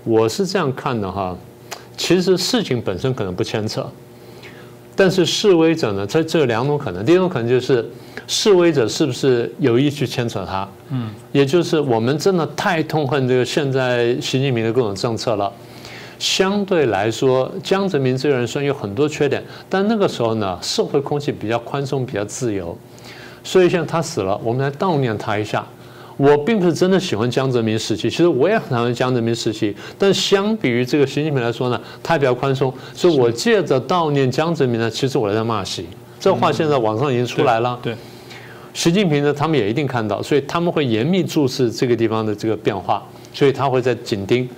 [0.04, 1.36] 我是这样看的哈，
[1.96, 3.86] 其实事情本身可能不牵扯，
[4.96, 7.04] 但是示威者呢，这这有两种可能。
[7.04, 7.86] 第一种可能就是
[8.26, 10.66] 示威者是不是有意去牵扯他？
[10.88, 15.52] 嗯，也就是我们真的太痛恨这个现在习近平的各种政策了。
[16.18, 22.76] 相对来说，江泽民这个人虽然有很多缺点，但那个时候呢，社会空气比较宽松，比较自由。
[23.44, 25.64] 所以现在他死了，我们来悼念他一下。
[26.16, 29.74] 我并不是真的喜欢江泽民时期，其实我也很讨厌江泽民时期。
[29.98, 35.86] 但相比于这个习近平来说呢，他比较宽松，所以我借着悼念江泽民呢，其实我在骂习。
[36.18, 37.78] 这话现在网上已经出来了。
[37.82, 37.94] 对，
[38.72, 44.48] 习近平呢，他们也一定看到，所以他们会严密注视这个地方的这个变化，所以他会在紧盯。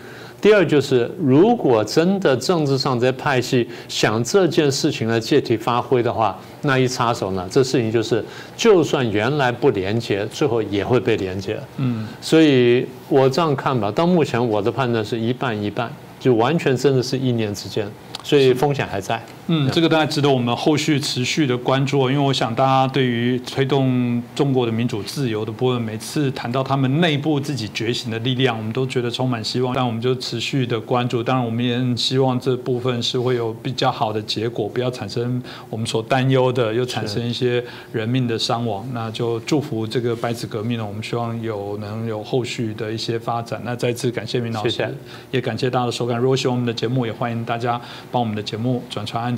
[0.40, 8.24] 第二就是，如果真的政治上这派系想这件事情来借题发挥的话，那一插手呢，这事情就是，
[8.56, 11.58] 就算原来不廉洁，最后也会被廉洁。
[11.78, 17.90] 嗯，所以我这样看吧，到目前我的判断是一半一半，就完全真的是一念之间。
[18.22, 19.20] 所以风险还在。
[19.50, 29.74] 嗯，这个大概值得我们后续持续的关注，因为我想大家对于推动中国的民主自由的部分，每次谈到他们内部自己觉醒的力量，我们都觉得充满希望。
[29.74, 38.86] 但我们就持续的关注，当然我们也希望这部分是会有比较好的结果，不要产生我们所担忧的，又产生一些人命的伤亡。
[38.92, 43.58] 那就祝福这个白纸革命呢，我们希望有能有后续的一些发展。
[43.64, 44.94] 那再次感谢明老师，
[45.30, 46.18] 也感谢大家的收看。
[46.18, 47.80] 如果喜欢我们的节目，也欢迎大家
[48.12, 49.37] 帮我们的节目转传按。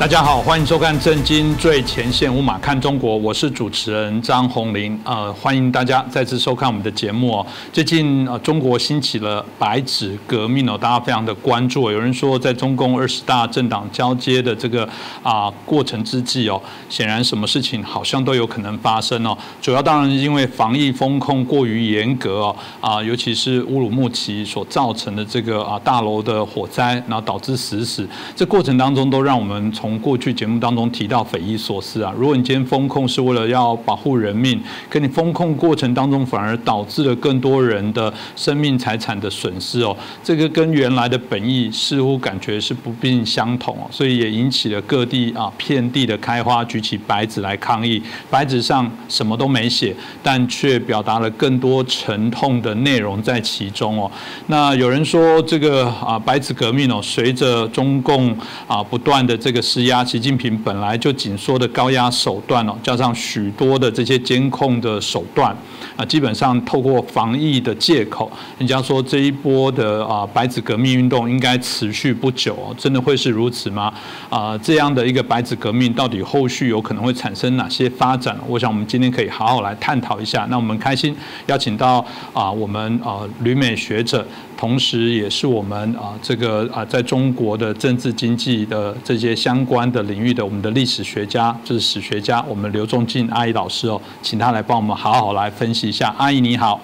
[0.00, 4.98] 大家好，欢迎收看《震惊最前线》，无马看中国，我是主持人张宏林。
[5.04, 7.46] 呃，欢迎大家再次收看我们的节目哦。
[7.70, 11.90] 最近呃，中国兴起了白纸革命哦，大家非常的关注。
[11.90, 14.88] 有人说，在中共二十大政党交接的这个
[15.22, 16.58] 啊过程之际哦，
[16.88, 19.36] 显然什么事情好像都有可能发生哦。
[19.60, 32.14] 主要当然是因为防疫风控过于严格哦，啊，尤其是乌鲁木齐所造成的这个啊大楼的火灾，然后导致死死，这过程当中都让我们从从过去节目当中提到匪夷所思啊！
[32.16, 48.00] 如果你今天风控是为了要保护人命，可你风控过程当中反而导致了更多人的生命财产的损失哦，这个跟原来的本意似乎感觉是不并相同哦，所以也引起了各地啊遍地的开花举起白纸来抗议，
[48.30, 54.08] 白纸上什么都没写，但却表达了更多沉痛的内容在其中哦。
[54.46, 58.30] 那有人说这个啊白纸革命哦，随着中共
[58.68, 65.56] 啊不断的这个施压习近平本来就紧缩的高压手段哦，加上许多的这些监控的手段
[65.96, 73.90] 啊，基本上透过防疫的借口，人家说这一波的啊白纸革命运动应该持续不久，真的会是如此吗？
[74.28, 78.38] 啊，这样的一个白纸革命到底后续有可能会产生哪些发展？
[78.46, 80.46] 我想我们今天可以好好来探讨一下。
[80.50, 81.16] 那我们开心
[81.46, 84.26] 邀请到啊我们啊旅美学者。
[84.60, 96.14] 同时，也是我们啊，这个啊，在中国的政治经济的这些相关的领域的我们的历史学家，就是史学家，我们刘仲敬阿姨老师哦，请他来帮我们好好来分析一下。
[96.18, 96.78] 阿姨你好，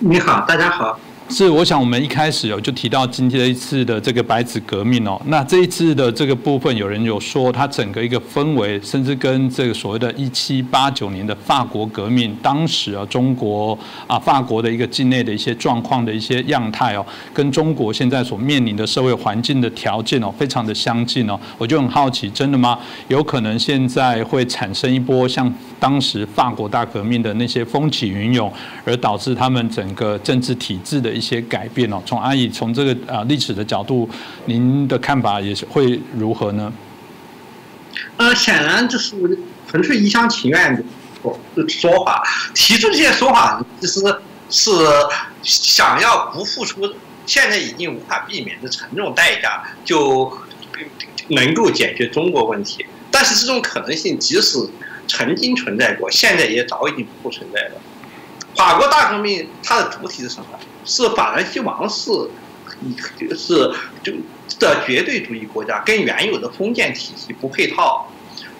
[0.00, 0.98] 你好，大家好。
[1.28, 22.78] 是，我想我们一开始有就提到今天一次的这个白纸革命哦，那这一次的这个部分，有人有说它整个一个氛围，甚至跟这个所谓的一七八九年的法国革命，当时啊中国啊法国的一个境内的一些状况的一些样态哦，跟中国现在所面临的社会环境的条件哦，非常的相近哦，我就很好奇，真的吗？
[23.08, 28.50] 有可能现在会产生一波像当时法国大革命的那些风起云涌，
[28.84, 31.15] 而导致他们整个政治体制的。
[31.16, 34.08] 一些改变哦，从阿姨从这个啊历史的角度，
[34.44, 36.72] 您的看法也是会如何呢？
[38.18, 39.16] 呃，显然就是
[39.66, 40.82] 纯粹一厢情愿的
[41.68, 42.22] 说法，
[42.54, 44.00] 提出这些说法其实
[44.50, 44.70] 是
[45.42, 46.82] 想要不付出
[47.24, 50.30] 现在已经无法避免的沉重代价，就
[51.28, 52.84] 能够解决中国问题。
[53.10, 54.58] 但是这种可能性即使
[55.08, 57.80] 曾经存在过，现在也早已经不存在了。
[58.54, 60.46] 法国大革命它的主体是什么？
[60.86, 62.10] 是法兰西王室，
[63.36, 64.12] 是就
[64.58, 68.10] 的绝对主义国家，跟原有的封建体系不配套。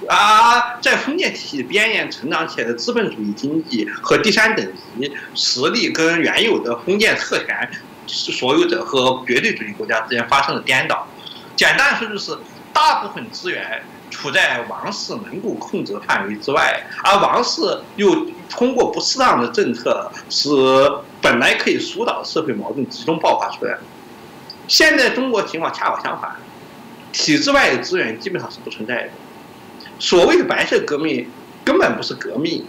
[0.08, 4.64] 啊，在封建体系边缘成长起来的资本主义经济和第三等
[4.98, 7.70] 级实力跟原有的封建特权
[8.06, 11.08] 所有者和绝对主义国家之间发生了颠倒。
[11.56, 12.36] 简单说就是，
[12.72, 20.48] 大部分资源处在王室能够控制的范围之外，而王室又通过不适当的政策，使
[21.20, 23.76] 本来可以疏导的社会矛盾集中爆发出来。
[24.68, 26.36] 现在中国情况恰好相反，
[27.12, 29.10] 体制外的资源基本上是不存在的。
[29.98, 31.28] 所谓的白色革命
[31.64, 32.64] 根本不是革命，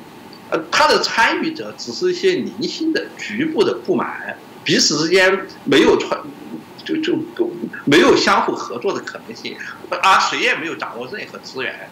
[0.49, 6.19] 呃，它的参与者只是一些零星的局部的不满，彼此之间没有传，
[6.85, 7.17] 就就
[7.87, 9.57] 没有相互合作的可能性，
[9.89, 11.89] 而谁也没有掌握任何资源，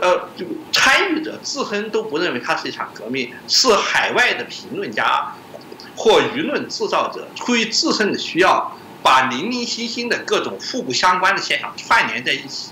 [0.00, 5.34] 呃，就参与者自身都不认为它是一场革命，是海外的评论家
[5.96, 12.70] 或舆论制造者出于自身的需要，把零零星星的各种互不相关的现象串联在一起。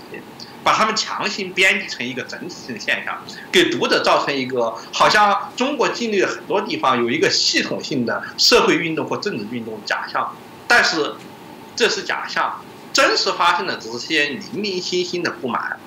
[0.62, 3.16] 把他们强行编辑成一个整体性的现象，
[3.50, 10.36] 给读者造成一个好像中国境内的很多地方有一个系统性的社会运动或政治运动假象，
[10.68, 11.14] 但是
[11.76, 15.78] 这是假象，真实发生的只是些零零星星的不满。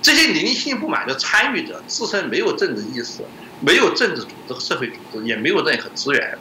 [0.00, 3.24] 这些零零星不满的参与者自身没有政治意识，
[3.60, 6.36] 没有政治组织和社会组织，也没有任何资源。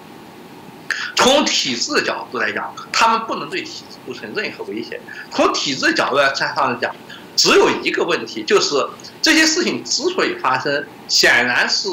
[1.15, 4.99] 从体制的角度来讲，他们不能对体制构成任何威胁。
[5.31, 6.93] 从体制的角度来上来讲，
[7.35, 8.75] 只有一个问题，就是
[9.21, 11.87] 这些事情之所以发生，显然是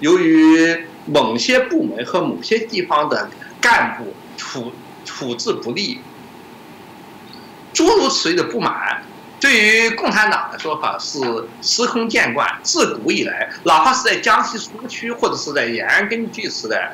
[0.00, 4.72] 由于某些部门和某些地方的干部处
[5.12, 6.00] 处置不力，
[7.72, 9.02] 诸如此类的不满，
[9.38, 11.18] 对于共产党的说法是
[11.60, 12.48] 司空见惯。
[12.62, 16.92] 自古以来，哪怕是在江西苏区或者是在延安根据地时代。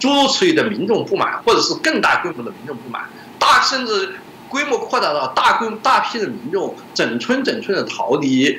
[0.00, 3.04] 诸如此类的民众不满，或者是更大规模的民众不满，
[3.38, 4.16] 大甚至
[4.48, 8.58] 规模扩大到大规大批的民众整村整村的逃离，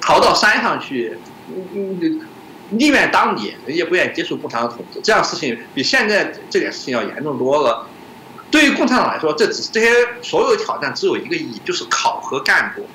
[0.00, 1.16] 逃到山上去，
[1.48, 2.20] 嗯，
[2.70, 5.00] 宁愿当野人也不愿意接受共产党统治。
[5.04, 7.86] 这样事情比现在这点事情要严重多了。
[8.56, 9.90] 对于共产党来说，这只这些
[10.22, 12.88] 所有挑战只有一个意义，就是考核干部。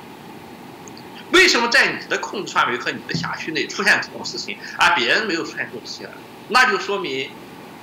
[1.34, 6.08] 为什么在你的控制范围和你的辖区内出现这种事情，而别人没有出现这种事情？
[6.47, 7.30] 那就说明。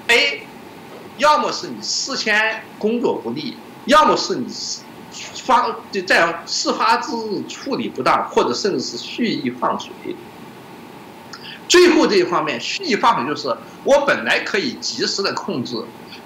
[0.09, 0.49] A，
[1.19, 4.53] 要么是你事先工作不力，要么是你
[5.45, 10.17] 发就在事发之日处理不当，或者甚至是蓄意放水。
[11.69, 15.77] 最后这一方面，蓄意放水就是我本来可以及时的控制，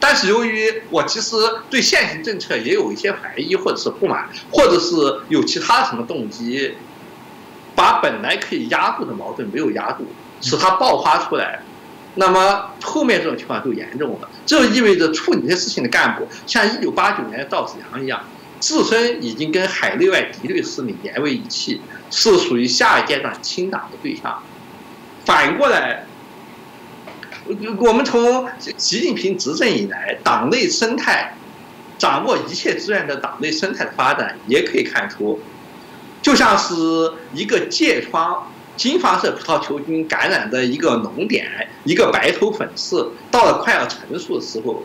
[0.00, 1.36] 但是由于我其实
[1.70, 6.74] 对现行政策也有一些怀疑或者是不满，或者是有其他什么动机，
[7.74, 10.06] 把本来可以压住的矛盾没有压住，
[10.40, 11.62] 使它爆发出来。
[12.14, 18.22] 那么后面这种情况就严重了，这意味着处理这些事情的干部，像一九八九年的赵子阳一样，
[18.60, 24.42] 自身已经跟海内外敌对势力连为一气，是属于下一阶段清党的对象。
[25.24, 26.04] 反过来，
[27.78, 31.34] 我们从习近平执政以来，党内生态，
[31.98, 35.40] 掌握一切资源的党内生态的发展，也可以看出，
[36.20, 36.74] 就像是
[37.34, 38.48] 一个疥疮。
[38.74, 41.46] 金黄色葡萄球菌感染的一个脓点，
[41.84, 44.82] 一个白头粉刺，到了快要成熟的时候，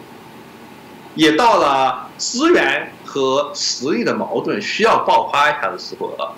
[1.16, 6.36] 也到了资源和实力的矛盾需要爆发一下的时候了。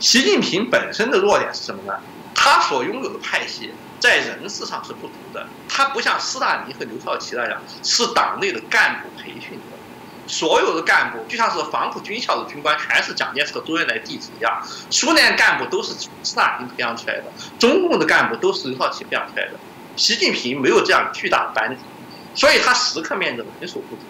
[0.00, 1.94] 习近平本身的弱点是什么呢？
[2.34, 9.76] 他所拥有的派系在人事上是不足的，他不像斯大林和刘少奇那样是党内的干部培训的。
[10.26, 14.62] 所有的干部就像是黄埔军校的军官，全是蒋介石和周恩来弟子一样。
[14.88, 17.24] 苏联干部都是斯大林培养出来的，
[17.58, 19.54] 中共的干部都是刘少奇培养出来的。
[19.96, 21.82] 习近平没有这样巨大的班底，
[22.34, 24.02] 所以他时刻面对人手不足。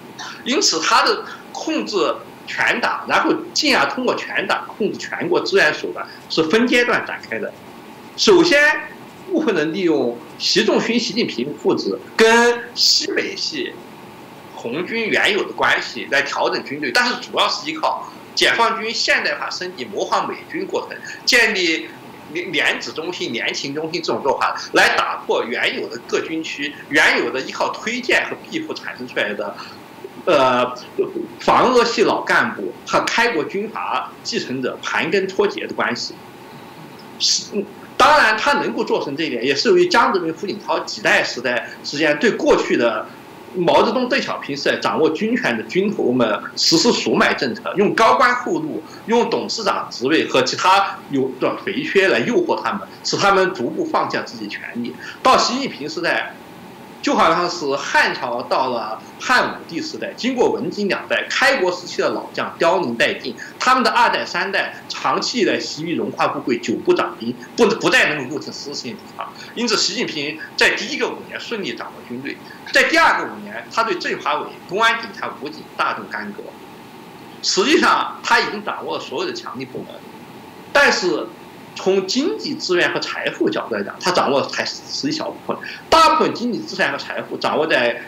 [0.44, 2.14] 因此，他的控制
[2.46, 7.50] 全党，然后进而通过全党控制全国资源手段是分阶段展开的。
[8.18, 8.60] 首先，
[9.30, 13.72] 部分的利用习仲勋、习近平父子跟西北系。
[14.52, 21.88] 红军原有的关系来调整军队，但是主要是依靠解放军现代化升级、模仿美军过程，建立
[22.34, 29.56] 联联指中心、联勤中心这种做法，来打破原有的各军区、原有的依靠推荐和庇护产生出来的，
[30.26, 30.76] 呃，
[31.38, 36.14] 防俄系老干部和开国军阀继承者盘根错节的关系。
[37.18, 37.64] 是，
[38.00, 43.06] 当然他能够做成这一点，也是由于江泽民、胡锦涛几代时代之间对过去的。
[43.56, 54.94] 毛泽东、邓小平时代掌握军权的军头们实施赎买政策，用高官厚禄、用董事长职位和其他有的肥缺来诱惑他们，使他们逐步放下自己权利。
[55.20, 56.32] 到习近平时代，
[57.02, 69.32] 就好像是汉朝到了汉武帝时代，经过文景两代，开国时期的老将凋零殆尽，他们的二代三代长期以来习于荣华富贵，久不掌兵，不不再能够构成实质性抵抗。
[69.54, 72.36] 因此，习近平在第一个五年顺利掌握军队，
[72.72, 76.42] 在第二个五年，他对政法委、公安警察、武警大动干戈。
[77.42, 79.88] 实际上，他已经掌握了所有的强力部门，
[80.72, 81.26] 但是。
[81.76, 85.56] 从经济资源和财富角度来讲，他掌握还是一小部分，
[85.88, 88.02] 大部分经济资源和财富掌握在，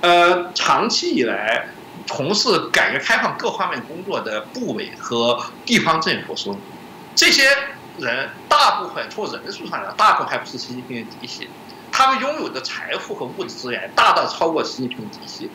[0.00, 1.66] 呃，长期以来
[2.06, 6.58] 从事改革开放各方面工作的部委和地方政府手里。
[7.14, 7.44] 这些
[7.98, 11.48] 人大部分从人数上讲，大部分还不是习近平的嫡系，
[11.92, 15.50] 他们拥有的财富和物质资源大大超过习近平嫡系。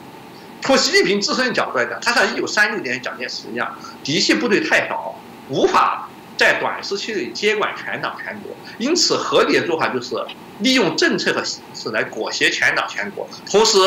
[0.62, 5.16] 从习近平自身的角度来讲，他像一九三六年蒋介石一样，嫡系部队太少，
[5.49, 6.10] 无法。
[6.38, 10.16] 在短时期内接管全党全国，因此合理的做法就是
[10.60, 13.78] 利用政策和形式来裹挟全党全国，同时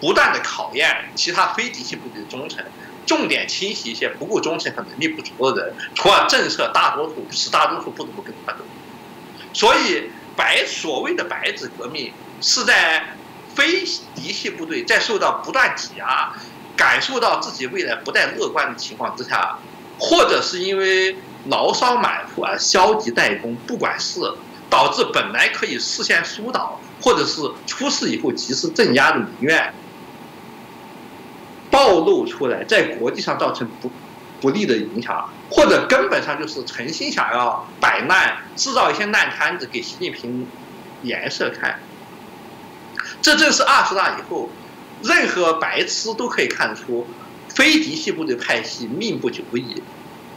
[0.00, 2.64] 不断的考验其他非嫡系部队的忠诚，
[3.04, 8.60] 重点清洗一些不够忠诚和能力不足的人，从而政策大多数，使大多数不得不跟他走。
[9.52, 13.04] 所以白所谓的白纸革命是在
[13.54, 13.84] 非
[14.14, 16.32] 嫡系部队在受到不断挤压，
[16.74, 19.58] 感受到自己未来不再乐观的情况之下，
[19.98, 21.14] 或者是因为。
[21.46, 24.20] 牢骚满腹啊消极怠工，不管事，
[24.70, 29.74] 导致本来可以事先疏导，或者是出事以后及时镇压的民怨
[31.70, 33.90] 暴露出来，在国际上造成不
[34.40, 40.46] 不利的影响，或者根本上就是诚心想要摆烂，制造一些烂摊子给习近平
[41.02, 41.80] 颜色看。
[43.20, 44.48] 这正是二十大以后，
[45.02, 47.06] 任何白痴都可以看出，
[47.48, 49.82] 非嫡系部队派系命不久矣。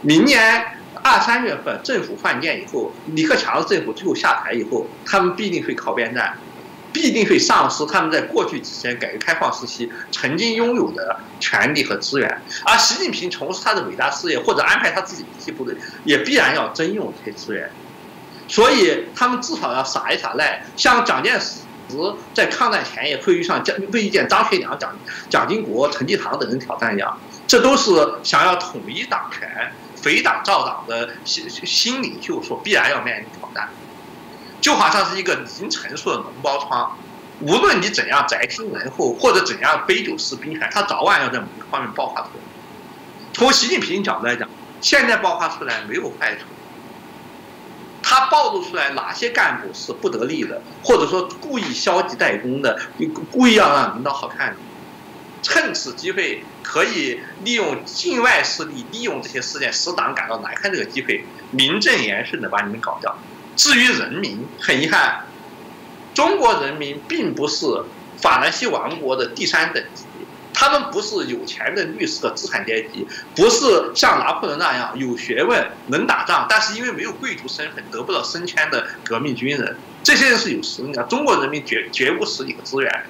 [0.02, 0.64] 明年。
[1.06, 6.36] 二三月份政府换届以后，李克强政府最后下台以后，他们必定会靠边站，
[6.92, 12.42] 必定会丧失他们在过去几年改革开放时期曾经拥有的权利和资源。
[12.64, 17.70] 而习近平从事他的伟大事业或者安排他自己嫡系部队，也必然要征用这些资源。
[18.48, 21.60] 所以他们至少要耍一耍赖，像蒋介石
[22.34, 24.92] 在抗战前也会遇上蒋会遇见张学良、蒋
[25.30, 27.92] 蒋经国、陈济棠等人挑战一样，这都是
[28.24, 29.70] 想要统一党权。
[30.06, 33.68] 匪党造党的新新领袖所必然要面临挑战，
[34.60, 36.96] 就好像是一个已经成熟的脓包疮，
[37.40, 42.44] 无论你怎样宅心仁厚或者怎样杯酒释兵权，它早晚要在某个方面爆发出来。
[43.32, 44.48] 从习近平角度来讲，
[44.80, 46.44] 现在爆发出来没有坏处，
[48.00, 52.78] 他暴露出来哪些干部是不得力的，或者说故意消极怠工的，
[53.32, 54.56] 故意要让领导好看的。
[55.48, 60.72] 趁此机会，可以利用境外势力，利用这些事件使党感到难堪。
[60.72, 63.16] 这个机会，名正言顺的把你们搞掉。
[63.54, 65.24] 至于人民，很遗憾，
[66.14, 67.64] 中国人民并不是
[68.20, 70.02] 法兰西王国的第三等级，
[70.52, 79.76] 他们不是有钱的律师的资产阶级，不是像拿破仑那样有学问、能打仗，但是因为没有贵族身份得不到升迁的革命军人。
[80.02, 83.04] 这些人是有实力的，中国人民绝绝无实力和资源，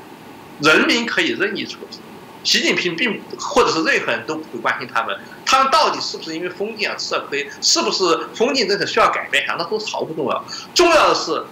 [0.60, 1.98] 人民可以任意处置。
[2.46, 10.44] 习近平并或者是任何人都不会关心他们，他们到底是不是因为封禁而吃了亏，是不是封禁政策需要改变，那都毫不重要。
[10.72, 11.44] 重要的是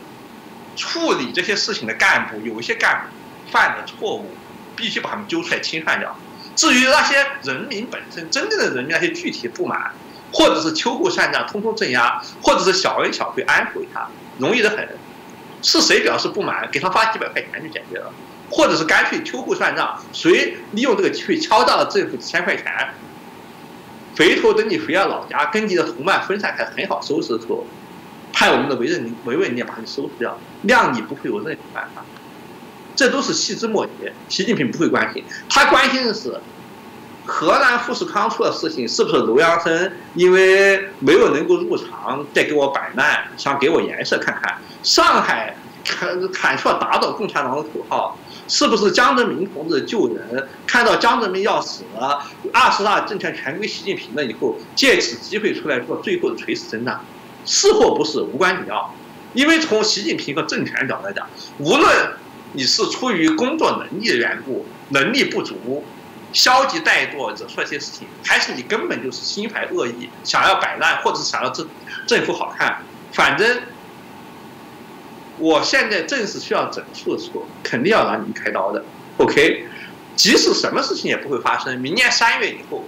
[0.77, 4.31] 处理这些事情的干部，有一些干部犯的错误，
[4.77, 6.17] 必须把他们揪出来清算掉。
[6.55, 9.93] 至于那些人民本身真正的人民那些具体不满，
[10.33, 14.89] 或者是秋后算账，通通镇压，或者是小恩小惠安抚一下，容易的很。
[15.67, 18.13] 是谁表示不满，给他发几百块钱就解决了。
[18.55, 22.65] 或者是干脆秋后算账，谁利用这个机会敲诈了政府几千块钱，
[24.17, 27.67] 回头等你回了老家，跟你的同伴分散开，很好收拾的时候，
[28.33, 30.39] 派我们的维稳维稳力把你收拾掉，
[30.69, 32.05] 谅你不会有任何办法。
[32.95, 36.41] 这都是细枝末节，习近平不会关心，他关心的是
[37.27, 44.59] 河南富士康出的事情，是不是楼阳生因为没有能够入场，再给我摆烂，想给我颜色看看。
[44.85, 48.17] 上海喊喊出了打倒共产党的口号。
[48.47, 50.49] 是不是江泽民同志救人？
[50.67, 52.23] 看到江泽民要死了，
[52.53, 57.01] 二十大政权全归习近平了以后，借此机会出来做最后的垂死挣扎，
[57.47, 58.95] 是或不是无关紧要。
[59.33, 61.27] 因为从习近平和政权角度来讲，
[61.59, 62.13] 无论
[62.53, 65.83] 你是出于工作能力的缘故，能力不足，
[66.33, 71.67] 消极怠惰惹出一些事情，还是你根本就是心怀恶意，想要摆烂，或者想要政
[72.07, 72.83] 政府好看，
[73.13, 73.59] 反正。
[75.39, 78.85] 我现在正是需要整数的时候，肯定要让你们开刀的
[79.19, 79.67] ，OK？
[80.15, 81.81] 即使什么事情也不会发生。
[81.81, 82.85] 明年三月以后，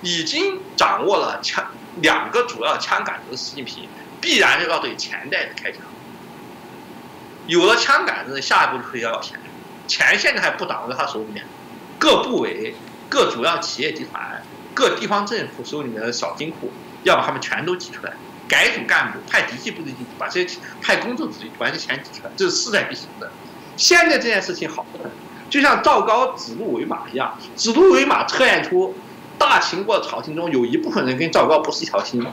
[0.00, 1.66] 已经掌握了枪
[2.00, 3.86] 两个主要枪杆子的习近平，
[4.20, 5.82] 必然要对钱袋子开枪。
[7.46, 9.38] 有了枪杆子，下一步就是要要钱。
[9.86, 11.44] 钱现在还不掌握在他手里面，
[11.98, 12.74] 各部委、
[13.08, 14.42] 各主要企业集团、
[14.72, 18.12] 各地方政府手里面的小金库，要把他们全都挤出来，
[18.50, 23.30] 改组干部，派嫡系部队进去，把这些派工作子弟把这钱挤出来，这是势在必行的。
[23.76, 25.10] 现在这件事情好得很，
[25.48, 28.96] 就像赵高指鹿为马一样，指鹿为马测验出
[29.38, 32.26] 大秦国朝廷中有一部分人跟赵高不是一条心。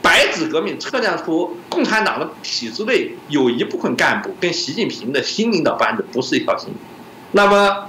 [0.00, 6.74] 白纸革命测量出共产党的体制内有一部分干部跟习近平的新领导班子不是一条心，
[7.32, 7.88] 那么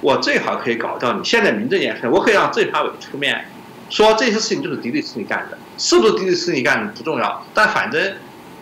[0.00, 1.24] 我正好可以搞掉你。
[1.24, 3.46] 现在名正言顺，我可以让政法委出面
[3.88, 8.16] 说这些事情就是敌对势力干的，是不是敌对势力干的不重要，但反正。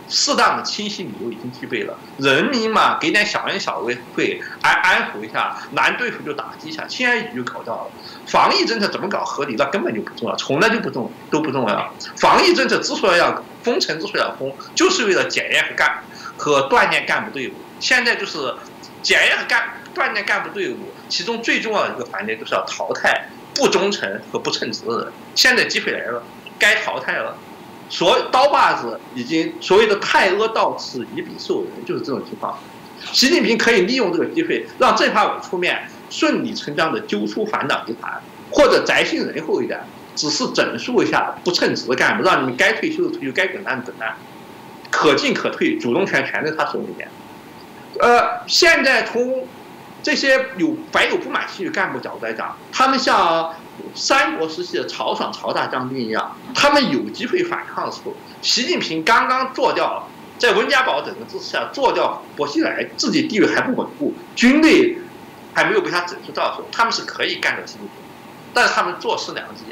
[0.08, 7.90] 适当的清晰理由已经具备了，人民嘛，给点小恩小惠会，安安抚一下，难对付就打击一下，轻而易举就搞掉了。
[8.24, 11.92] 防疫政策怎么搞合理，那根本就不重要，从来就不重都不重要。
[12.18, 15.98] 防疫政策之所以要封城，之所以要封，就是为了检验和干
[16.36, 17.54] 和锻炼干部队伍。
[17.80, 18.54] 现在就是
[19.02, 25.12] 检验和干锻炼干部队伍，其中最重要的一个环节就是要淘汰不忠诚和不称职的人。
[25.34, 26.22] 现在机会来了，
[26.58, 27.36] 该淘汰了。
[27.88, 32.58] 所刀把子已经所谓的太阿到此以笔受人，就是这种情况。
[33.12, 38.12] 习近平可以利用这个机会，让政法委出面，顺理成章的揪出反党集团，
[38.50, 39.78] 或者宅心仁厚一点，
[40.16, 44.16] 只是整肃一下不称职的干部，让你们该退休的退休，该滚蛋的滚蛋，
[44.90, 47.08] 可进可退，主动权全在他手里面。
[48.00, 49.46] 呃，现在从
[50.06, 53.52] 这些有怀有不满情绪干部角度来讲，他们像。
[53.94, 64.96] 三国时期的曹爽、曹大将军一样，他们有机会反抗的时候，习近平刚刚做掉，在温家宝等的支持下做掉薄熙来，自己地位还不稳固，军队
[65.52, 67.90] 还没有被他整肃到的时候，他们是可以干掉习近平，
[68.54, 69.64] 但是他们坐失良机。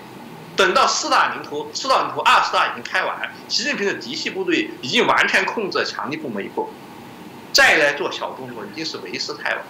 [0.55, 6.68] 等到四大临头，四大临头，二十大已经开完，习近平的嫡系部队已经完全控制了强力部门以后，
[7.55, 9.64] 再来做小动作已经是为时太晚。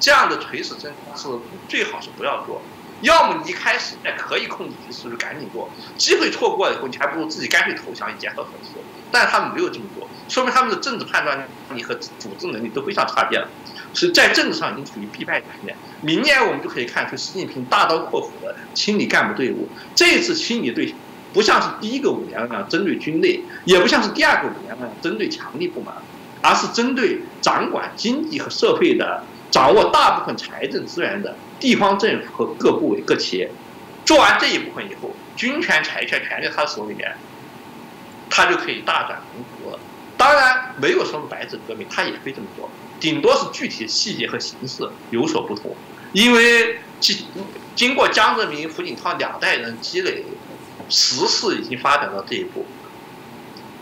[0.00, 1.28] 这样的垂死挣扎是
[1.68, 2.62] 最好是不要做。
[3.00, 8.70] 要么你一开始哎可以控制局势就赶紧做，机会错过了以后，你还不如自己干脆投降，以结合合适。
[9.12, 13.46] 但是他们没有这么做，说明他们的政治判断力和组织能力都非常差劲了，
[13.94, 15.76] 是在政治上已经处于必败局面。
[16.00, 19.68] 明年我们就可以看出习近平大刀阔斧的清理干部队伍。
[19.94, 20.92] 这一次清理对，
[21.32, 25.94] 不像是第一个五年那样针对军内，也不像是第二个五年那样针对强力部门，
[26.42, 29.22] 而是针对掌管经济和社会的。
[29.50, 33.50] 掌握大部分财政资源的地方政府和各部委、各企业，
[34.04, 37.16] 做完这一部分以后，军权、财权全在他手里面，
[38.28, 39.78] 他就可以大展宏图了。
[40.16, 42.68] 当然，没有什么白纸革命，他也可以这么做，
[43.00, 45.74] 顶多是具体细节和形式有所不同。
[46.12, 47.16] 因为经
[47.74, 50.24] 经过江泽民、胡锦涛两代人积累，
[50.88, 52.66] 时势已经发展到这一步。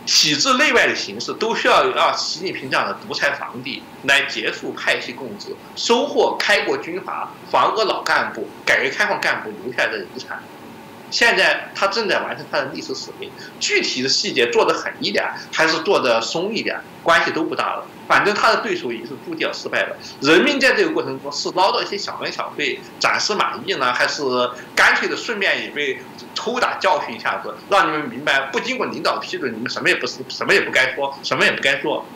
[0.07, 10.39] 体制内外的形式都需要让习近平这样的独裁皇帝来结束派系共治，收获开国军阀、防恶老干部、改革开放干部留下来的人才。
[11.11, 13.31] 现在他正在完成他的历史使命，
[13.61, 17.87] 具体的细节做得狠一点还是做得松一点，关系都不大了。
[18.09, 19.97] 反正他的对手已经是注定要失败了。
[20.21, 24.23] 人民在这个过程中是捞到一些小恩小惠，暂时满意呢，还是
[24.75, 26.01] 干脆的顺便也被
[26.35, 32.07] 抽打教训一下子，让你们明白，不经过领导批准，你们什么也不是，什么也不该说，什么也不该做，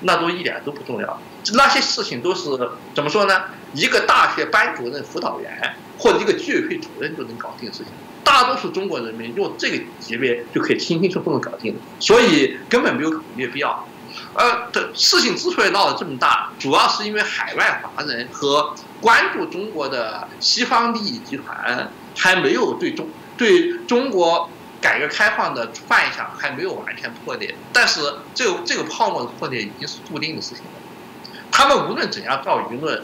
[0.00, 1.20] 那都一点都不重要。
[1.54, 2.50] 那些事情都是
[2.94, 3.44] 怎么说呢？
[3.74, 7.92] 一个大学班主任、辅导员或者一个居委会主任就能搞定的事情。
[8.28, 13.86] 大多数中国人民用这个级别就可以轻轻松松的搞定，所以根本没有考虑的必要。
[14.34, 24.48] 呃，的事情之所以闹得这么大，主要是因为海外华人和关注中国的西方利益集团还没有对中对中国
[24.80, 27.54] 改革开放的幻想还没有完全破裂。
[27.72, 28.00] 但是
[28.34, 31.40] 这个这个泡沫的破裂已经是注定的事情了。
[31.50, 33.02] 他们无论怎样造舆论，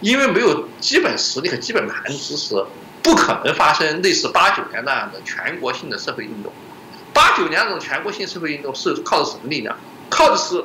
[0.00, 2.64] 因为没有基本实力和基本盘知识。
[3.02, 6.52] 不可能发生类似八九年那样的全国性的社会运动。
[7.12, 9.76] 八九年那种全国性社会运动是靠的什么力量？
[10.08, 10.62] 靠的是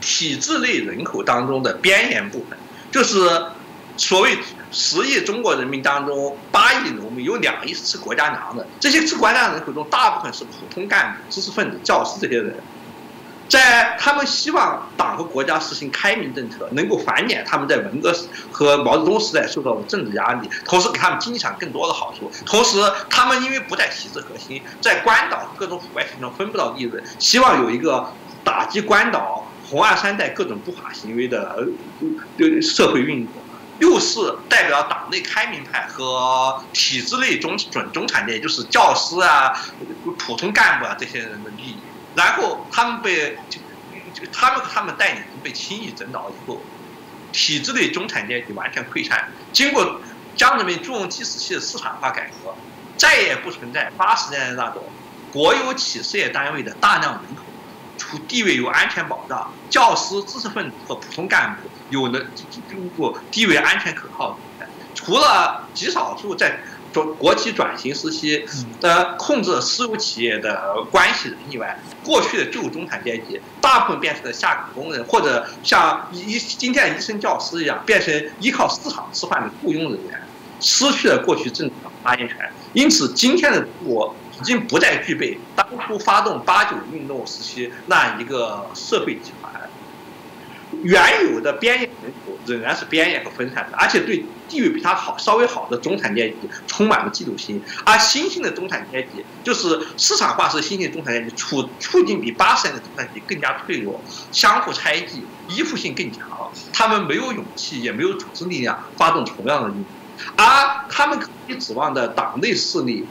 [0.00, 2.58] 体制内人口当中的边缘部分，
[2.90, 3.46] 就是
[3.96, 4.38] 所谓
[4.70, 8.66] 十亿中国人民当中八亿农民，有两亿是吃国家粮的。
[8.78, 12.54] 这些吃国家粮人口中，大部分是普通干部、知识分子、教师这些人。
[13.50, 18.14] 在他们希望党和国家实行开明政策，能够缓解他们在文革
[18.52, 22.30] 和毛泽东时代受到的政治压力，同时给他们经济上更多的好处。
[22.46, 22.80] 同时，
[23.10, 28.12] 他们因为不在体制核心，在关岛各种腐败行中分不到利润，希望有一个
[28.44, 31.66] 打击关岛、红二三代各种不法行为的
[32.62, 33.34] 社会运动，
[33.80, 39.52] 又是代表党内开明派和体制内中准中产阶级，就是教师啊、
[40.16, 41.76] 普通干部啊这些人的利益。
[42.14, 43.60] 然后他们被就
[44.12, 46.60] 就他们他们带领人被轻易整倒以后，
[47.32, 49.28] 体制内中产阶级完全溃散。
[49.52, 50.00] 经过
[50.34, 52.54] 江泽民、朱镕基时期的市场化改革，
[52.96, 54.82] 再也不存在八十年代那种
[55.32, 57.42] 国有企事业单位的大量人口，
[57.96, 62.26] 除地位有安全保障，教师、知识分子和普通干部有的
[62.96, 64.38] 不地位安全可靠。
[64.94, 66.58] 除了极少数在。
[66.92, 68.44] 中国企转型时期
[68.80, 80.20] 的控制私有企业的关系人以外，过去的旧中产阶级大部分变成了下岗工人，或者像医今天的医生、教师一样，变成依靠市场吃饭的雇佣人员，
[80.60, 82.36] 失去了过去政治的发言权。
[82.72, 89.52] 因此，今天的中国已经不再具备当初发动八九运动时期那一个社会集团。
[90.84, 92.12] 原有的边缘人
[92.46, 96.36] 仍然是边缘和分散的，而且对地位比他好、稍微好的中产阶级
[96.66, 97.62] 充满了嫉妒心。
[97.84, 104.00] 而新兴的中产阶级，就是市场化式新兴中产阶级，处处境比八十年的中产阶级更加脆弱，
[104.32, 106.26] 相互猜忌，依附性更强。
[106.72, 109.84] 他们没有勇气，也没有组织力量发动同样的运动，
[110.36, 113.06] 而他们可以指望的党内势力。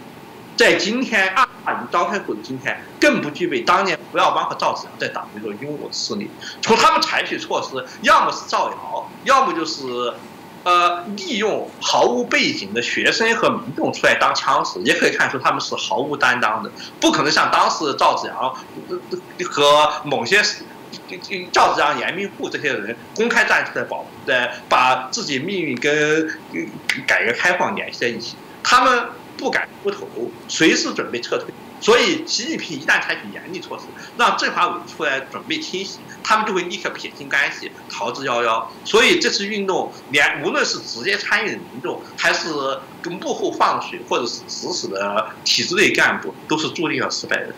[0.60, 6.30] 在今天二二年召开后的今天，更不具备当年胡耀邦和赵紫阳在党内的拥有势力。
[6.62, 10.14] 从他们采取措施，要么是造谣，要么就是，
[10.66, 16.70] 呃，利用毫无背景的学生和民众出来当枪使，也可以看出他们是毫无担当的。
[16.99, 18.53] 不可能像当时赵紫阳
[19.49, 20.41] 和某些
[21.53, 26.38] 赵紫阳、严明富这些人公开站出来保，在把自己命运跟
[27.07, 29.05] 改革开放联系在一起，他们。
[29.40, 30.06] 不敢出头，
[30.50, 31.48] 随时准备撤退。
[31.82, 33.86] 所以，习近平一旦采取严厉措施，
[34.18, 38.66] 让政法委出来准备清洗，他们就会立刻撇清关系，逃之夭夭。
[38.84, 42.50] 所以，这次运动，连无论是直接参与的民众，还是
[43.02, 47.56] 跟幕后放水或者是指使的体制内干部，都是注定要失败的。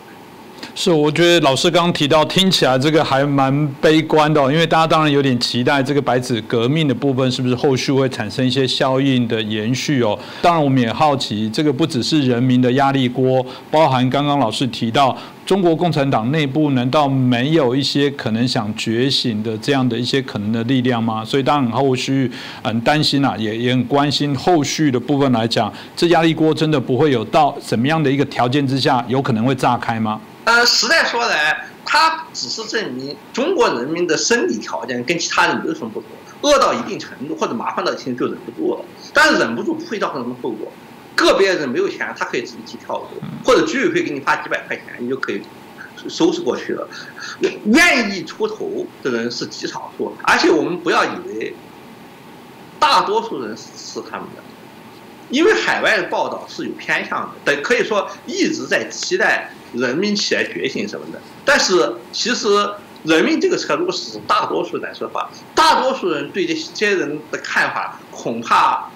[0.74, 10.18] 是，我觉得老师刚刚提到，听起来这个还蛮悲观的，因为大家当然有点期待这个白纸革命的部分是不是后续会产生一些效应的延续哦。
[10.42, 15.16] 当然，我们也好奇，这个不只是人民的压力锅，包含刚刚老师提到
[15.46, 21.24] 中国共产党内部，难道没有一些可能想觉醒的这样的一些可能的力量吗？
[21.24, 22.32] 所以当然后续
[22.64, 30.20] 很担心啊，也也很关心后续的部分来讲，这压力锅真的不会有到什么样的一个条件之下，有可能会炸开吗？
[30.52, 36.10] 呃，实在说来，它只是证明中国人民的生理条件跟其他人没有什么不同，
[36.42, 38.84] 饿到一定程度或者麻烦到一定程度就忍不住了。
[39.14, 40.70] 但是忍不住不会造成什么后果，
[41.16, 43.08] 个别人没有钱，他可以自己去跳楼，
[43.46, 45.42] 或者居委会给你发几百块钱，你就可以
[46.10, 46.86] 收拾过去了。
[47.68, 51.56] 愿意出头的人是极少数，而且我们不要以为
[52.78, 54.44] 大多数人是他们的。
[55.32, 61.20] 因为海外的报道是有偏向的，但可以说一直在期待人民起来觉醒什么的。
[61.44, 62.48] 但是其实
[63.04, 68.90] 人民这个车，如果是大多数来说的话，大多数人对这些人的看法，恐怕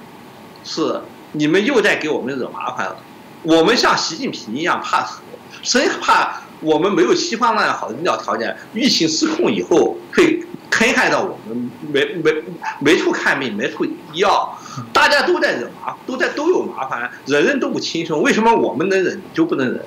[0.64, 2.98] 是你们又在给我们惹麻烦了。
[3.42, 5.20] 我们像习近平一样怕死，
[5.64, 12.44] 生怕我们没有西方那样好的医疗条件，疫情失控以后会坑害到我们，没没
[12.80, 14.60] 没处看病，没处医药。
[14.92, 18.22] 大家都在惹麻，都在都有麻烦，人人都不轻松。
[18.22, 19.86] 为什么我们能忍，就不能忍？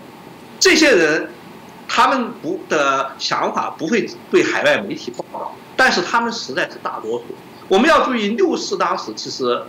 [0.58, 1.28] 这些人，
[1.86, 7.24] 他们不的想法不会被海外媒体报道，但是他们实在是大多数。
[7.68, 9.62] 我们要注意，六四当时其实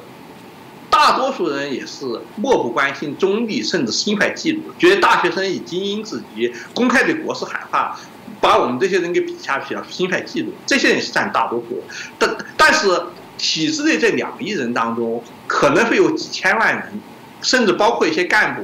[0.90, 2.06] 大多数人也是
[2.36, 8.00] 漠不关心、中立，甚至心怀嫉妒，觉得大学生以精英自居，公开对国事喊话，
[8.40, 10.48] 把我们这些人给比下去了，心怀嫉妒。
[10.66, 11.84] 这些人是占大多数，
[12.18, 13.02] 但但是。
[13.40, 17.02] 体制内这两亿人当中，可能会有几千万人，
[17.42, 18.62] 甚至包括一些干部，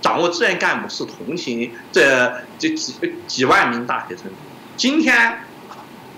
[0.00, 2.94] 掌握资源干部是同情这这几
[3.26, 4.24] 几万名大学生。
[4.76, 5.40] 今天，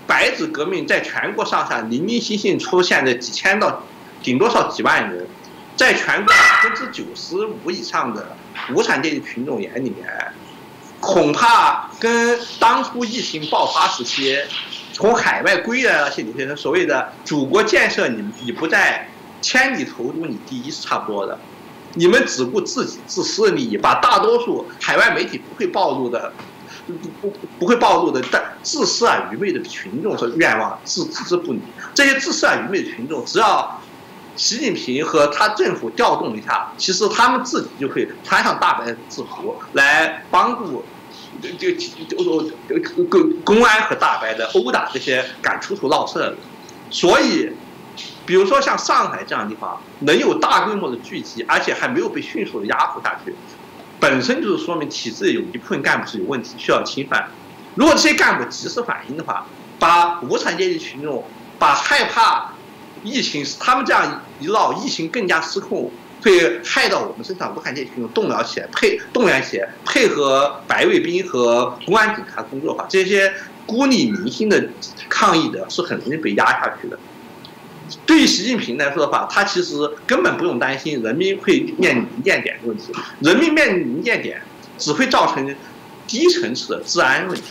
[0.05, 3.83] 白纸革命在全国上下零零星星出现的几千到
[4.21, 5.25] 顶多少几万人，
[5.75, 8.37] 在全国百分之九十五以上的
[8.73, 10.07] 无产阶级群众眼里面，
[11.01, 14.37] 恐怕跟当初疫情爆发时期。
[14.93, 19.09] 从海外归来的那些留学生，所谓的祖国建设，你你不在
[19.41, 21.39] 千里投毒，你第一是差不多的。
[21.95, 26.31] 你们只顾自己自私的利益，把大多数海外媒体不会暴露的，
[26.85, 31.61] 不不不会暴露的，但自私而愚昧的群众和愿望置置之不理。
[31.95, 33.81] 这些自私而愚昧的群众，只要
[34.35, 40.83] 习近平和他政府调动一下，其实他们自己就会穿上大白制服来帮助。
[41.41, 42.23] 就就就
[43.05, 46.37] 公公安和大白的殴打这些敢出头闹事的人，
[46.89, 47.51] 所以，
[48.25, 53.33] 比如说像上海这样的地方能有大规模的聚集，而且还没有被迅速的压服下去，
[53.99, 57.27] 本身就是说明体制有一部分干部是有问题，需要清算。
[57.75, 59.45] 如果这些干部及时反应的话，
[59.79, 61.23] 把无产阶级群众
[61.57, 62.51] 把害怕
[63.03, 65.91] 疫情，他们这样一闹，疫情更加失控，
[66.21, 67.55] 会害到我们身上。
[67.55, 73.33] 武汉这些群众动摇起来，配动员起来，配合白卫兵和公安警察工作的话，这些
[73.65, 74.69] 孤立民心的
[75.09, 76.97] 抗议者是很容易被压下去的。
[78.05, 79.73] 对于习近平来说的话，他其实
[80.07, 84.41] 根本不用担心人民会面临临界点的问题，人民面临临界点
[84.77, 85.55] 只会造成
[86.07, 87.43] 低层次的治安问题。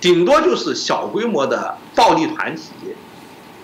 [0.00, 2.62] 顶多就是小规模的暴力团体，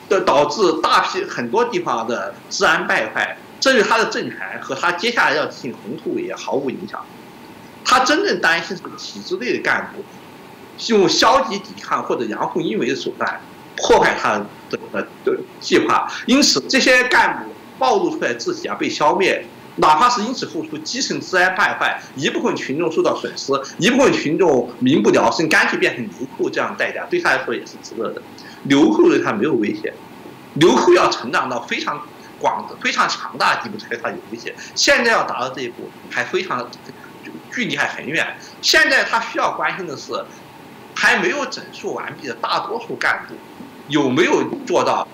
[0.09, 7.05] 的导致大批很多地方的治安败坏，这对他的政权和他接下来要进行宏图也毫无影响。
[7.85, 10.05] 他真正担心是体制内的干部，
[10.89, 13.41] 用消极抵抗或者阳奉阴违的手段
[13.77, 14.79] 破坏他的
[15.25, 19.45] 的计划，因此这些干部暴露出来自己啊被消灭。
[19.81, 28.21] 哪怕是因此付出基层治安败坏，一部分群众受到损失，一部分群众民不聊生，干脆变成流寇，这样代价对他来说也是值得的。
[28.65, 29.95] 流寇对他没有威胁，
[30.55, 32.03] 流寇要成长到非常
[32.41, 34.55] 广、非常强大的地步才对他有威胁。
[34.75, 36.69] 现在要达到这一步还非常
[37.53, 38.37] 距离还很远。
[38.63, 40.25] 现在他需要关心的是，
[40.95, 43.35] 还没有整肃完毕的大多数干部
[43.89, 45.07] 有没有做到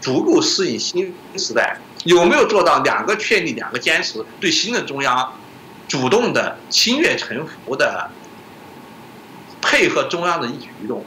[0.00, 1.78] 足够适应新时代。
[2.04, 4.24] 有没有做到两个确立、两个坚持？
[4.40, 5.32] 对新的中央
[5.88, 8.08] 主动的心悦诚服的
[9.60, 11.04] 配合中央的一举一动，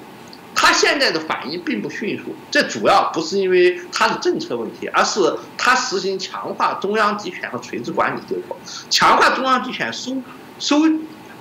[0.62, 2.36] 他现在的反应并不迅速。
[2.52, 5.20] 这主要不是因为他的政策问题，而是
[5.58, 8.56] 他实行强化中央集权和垂直管理结果，
[8.88, 10.16] 强化中央集权收
[10.60, 10.84] 收。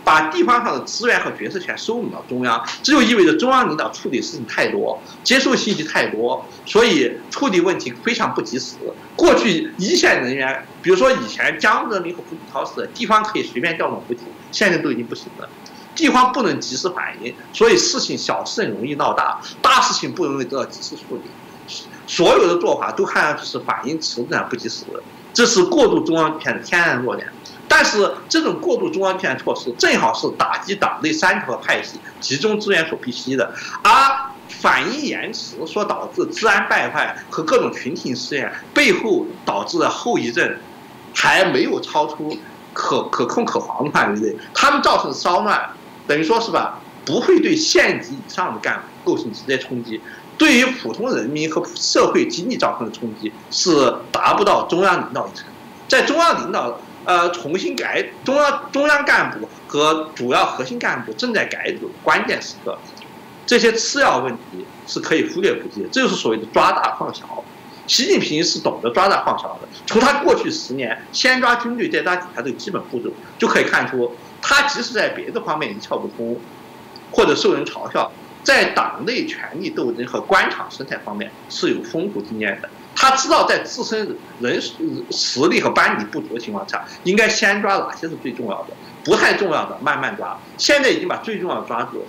[0.02, 8.76] 把地方上的资源和决策权收拢到中央，这就意味着中央领导处理事情太多，接受信息太多，所以处理问题非常不及时。
[9.14, 15.46] 过去一线人员，比如说以前江泽民和胡锦涛似的，地方可以随便调动补给，现在都已经不行了。
[16.00, 21.20] 地方不能及时反应，所以事情小事容易闹大，大事情不容易得到及时处理。
[22.06, 24.84] 所有的做法都看上去是反应迟钝不及时，
[25.34, 27.30] 这是过度中央集权的天然弱点。
[27.68, 33.52] 但是这种过度中央集权措施，正好是打击党内三条派系集中资源所必须的，
[33.84, 33.92] 而
[34.48, 40.56] 反应延迟所导致治安败坏和各种群体事件背后导致的后遗症，
[41.14, 42.36] 还没有超出
[42.72, 44.36] 可可控可防的范围内。
[44.52, 45.70] 他们造成骚乱，
[46.10, 50.00] 等于说是吧，不会对县级以上的干部构成直接冲击，
[50.36, 55.46] 对于普通人民和社会经济造成的冲击是达不到中央领导一层，
[55.86, 56.80] 在中央领导。
[57.06, 62.78] 呃，重新改中央中央干部和主要核心干部正在改组关键时刻，
[63.46, 65.88] 这些次要问题是可以忽略不计的。
[65.90, 67.42] 这就是所谓的抓大放小。
[67.86, 69.68] 习近平是懂得抓大放小的。
[69.86, 76.36] 从他过去十年先抓军队再抓警察这个基本步骤就可以看出，他即使在别的方面一窍不通，
[77.10, 78.10] 或者受人嘲笑，
[78.42, 82.68] 在党内权力斗争和官场生态方面是有丰富经验的。
[82.94, 84.60] 他知道在自身人
[85.10, 88.74] 实力和班底不足的情况下，应该先抓哪些是最重要的，
[89.04, 90.38] 不太重要的慢慢抓。
[90.58, 92.04] 现在已经把最重要的抓住，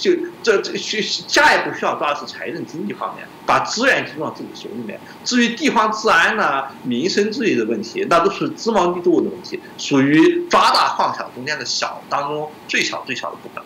[0.00, 0.10] 就
[0.42, 4.98] 这这需下一步需要抓的是财政经济方面，把资源集中到自己手里面。
[5.24, 13.62] 至于地方治安呢、民生之类的问题，那都是芝麻绿豆的问题，属于抓大放小中间的小当中最小最小的部分。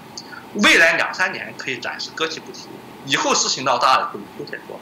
[0.62, 2.66] 未来两三年可以暂时搁起不提，
[3.06, 4.78] 以后事情闹大了就以后再说。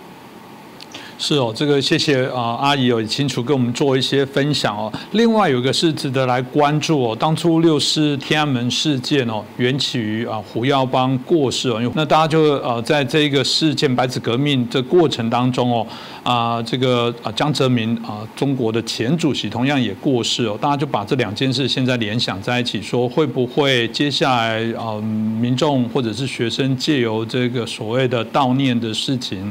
[1.26, 4.92] 是哦，这个谢谢啊，阿姨有清楚跟我们做一些分享哦。
[5.12, 15.86] 另外有一个是值得来关注哦，当初六四天安门事件哦，缘起于啊胡耀邦过世哦，那大家就呃在这个事件白纸革命这过程当中哦，
[16.22, 29.50] 啊这个啊江泽民啊中国的前主席同样也过世哦，大家就把这两件事现在联想在一起，说会不会接下来啊民众或者是学生借由这个所谓的悼念的事情。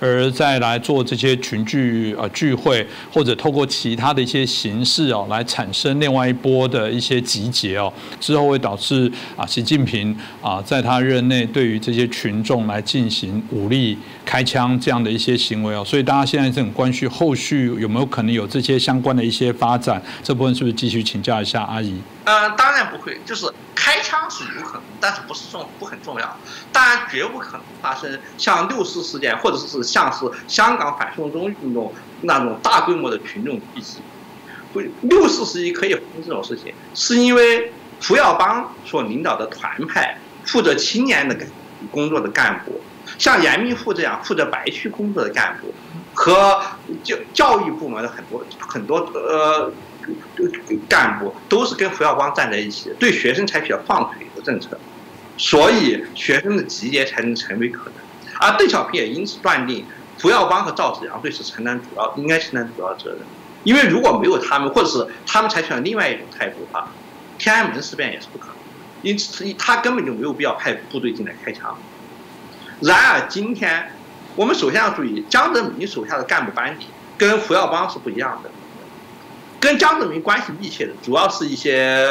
[0.00, 21.94] 而再来做这些群聚呃聚会，或者透过其他的一些形式哦，来产生另外一波的一些集结哦，之后会导致啊习近平啊在他任内对于这些群众来进行武力开枪这样的一些行为哦，所以大家现在是很关心后续有没有可能有这些相关的一些发展，这部分是不是继续请教一下阿姨？
[22.30, 26.36] 嗯，当然不会，就是开枪是有可能，但是不是重不很重要，
[26.72, 33.98] 当然绝不可能发生像六四事件，或者是像是香港反送中运动那种大规模的群众聚集。
[34.72, 41.36] 不，六四时期可以发生这种事情，是因为胡耀邦所领导的团派负责青年的
[41.90, 42.80] 工作的干部，
[43.18, 45.74] 像严明富这样负责白区工作的干部，
[46.14, 46.62] 和
[47.02, 49.72] 教教育部门的很多很多呃。
[50.88, 54.78] 干部都是跟胡耀邦站在一起，对学生采取了放水的政策，
[55.36, 57.94] 所以学生的集结才能成为可能。
[58.40, 59.84] 而邓小平也因此断定
[60.20, 63.18] 胡耀邦和赵紫阳对此承担主要应该承担主要责任，
[63.64, 66.90] 因为如果没有他们，或者是他们采取了另外一种态度的话，
[67.38, 68.56] 天安门事变也是不可能。
[69.02, 71.74] 因此，他根本就没有必要派部队进来开枪。
[72.80, 73.92] 然而，今天
[74.36, 76.86] 我们首先要注意，江泽民手下的干部班底
[77.16, 78.50] 跟胡耀邦是不一样的。
[79.60, 82.08] 跟江泽民关系密切的，主要是一些，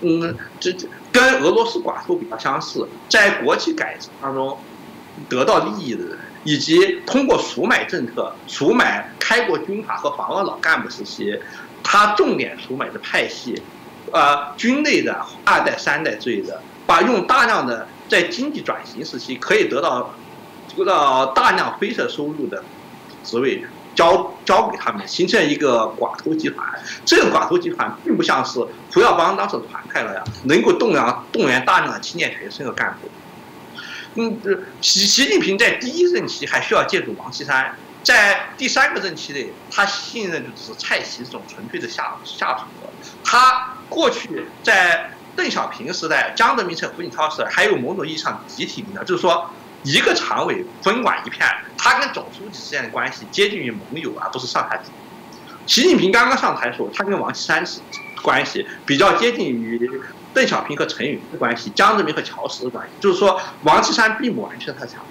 [0.00, 4.56] 嗯，这这跟俄罗斯寡头比较相似，在国企改制当中
[5.28, 11.38] 得到利益的人，以及通过赎买政策赎买开国军阀和防俄老干部时期，
[11.82, 13.60] 他重点赎买的派系。
[14.12, 20.14] 呃，军内的二代、三代之类的，把用大量的在经济转型时期可以得到
[20.76, 22.62] 得到大量灰色收入的
[23.24, 23.64] 职位
[23.94, 26.66] 交交给他们，形成一个寡头集团。
[27.04, 33.10] 这个寡头集团并不像是胡耀邦当时的团派了呀，能够动员动员大量的青年学生和干部。
[34.14, 34.40] 嗯，
[34.80, 42.64] 习习近平在第一任期还需要借助王岐山，在第三个任期内，他信任就是蔡奇这种纯粹的下下属
[43.24, 43.70] 他。
[43.90, 49.50] 过去在邓小平时代、江泽民时代、胡锦涛时代，还有某种意义上集体领导，就是说
[49.84, 54.90] 一个常委分管一片，他跟总书记之间的关系接近于盟友，而不是上下级。
[55.66, 57.80] 习近平刚刚上台的时候，他跟王岐山是
[58.22, 59.90] 关系比较接近于
[60.32, 65.04] 邓小平和陈云的关系，江泽民和乔石的关系，就是说王岐山并不完全他强。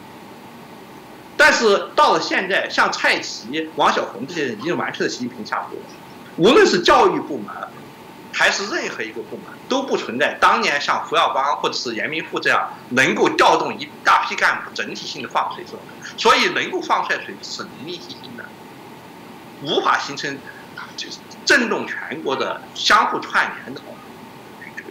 [1.37, 5.81] 但是到了现在，像蔡奇、王晓红这些人已经完全的习近平下属了，
[6.37, 7.47] 无论是教育部门。
[8.33, 15.79] 还是任何一个部门都不存在当年像胡耀邦或者是严明富这样能够调动一大批干部整体性的放水这种，
[16.17, 18.43] 所以能够放出来水是零零星星的，
[19.61, 20.37] 无法形成
[20.97, 23.81] 就是震动全国的相互串联的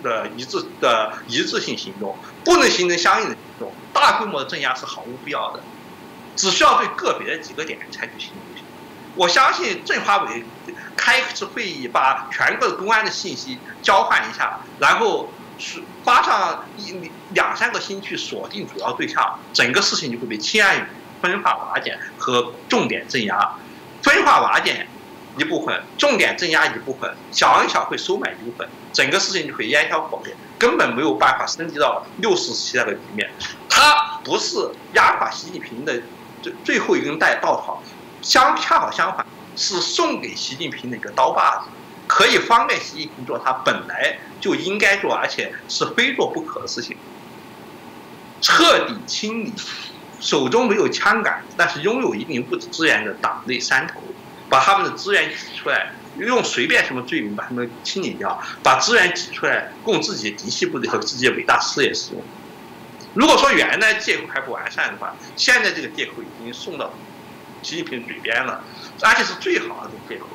[0.03, 5.61] 的一致的一致性行动，不能形成相应的行动，大规模的镇压是毫无必要的，
[6.35, 8.52] 只需要对个别几个点采取行动。
[9.15, 10.45] 我相信政法委。
[10.95, 20.81] 开一次会议，把全国公安的信息交换一下，然后是花上一两三个星期锁定主要对象，整个事情就会被轻而易
[21.21, 23.57] 分化瓦解和重点镇压。
[24.01, 24.87] 分化瓦解
[25.37, 33.29] 一部分，重点镇压一部分，小恩小惠收买一部分，整个事情就会烟消火灭，根本没有办法升级到六四时期那个局面。
[33.69, 36.01] 它不是压垮习近平的
[36.41, 37.83] 最最后一根带稻草，
[38.23, 39.27] 相恰好相反。
[39.55, 41.69] 是送给习近平的一个刀把子，
[42.07, 46.97] 可以方便习近平做他本来就应该做，而且是非做不可的事情。
[48.41, 49.53] 彻底清理
[50.19, 54.01] 手中没有枪杆，但是拥有一定物质资源的党内山头，
[54.49, 62.23] 把他们的资源挤出来，用随便什么罪名把他们清理掉，把资源挤出来供自己的嫡系部队和自己的伟大事业使用。
[63.13, 66.91] 如果说原来借口还不完善的话，现在这个借口已经送到
[67.63, 68.65] 习近平嘴边了。
[69.01, 70.27] 而且是最好的借口。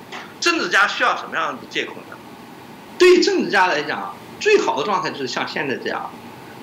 [0.42, 2.18] 政治家需要什么样的借口呢？
[2.98, 6.12] 对于政治家来讲，最好的状态就是像现在这样。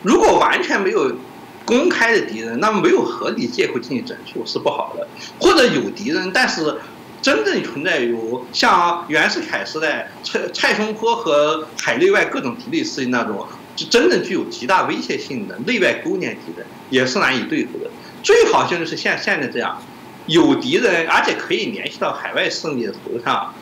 [0.02, 1.16] 如果完全没有
[1.64, 5.08] 公开的敌人，那么没有合理借口进行整肃是不好的。
[5.40, 6.78] 或者有敌人，但是
[7.22, 17.88] 真正存在有像袁世凯时代蔡蔡松坡和海内外各种敌对势力那种，就真正具有极大威胁性的内外勾连敌人，也是难以对付的。
[18.22, 19.80] 最好就是像现在这样。
[20.26, 23.54] 有敌人，而且可以联系到海外势力的头上，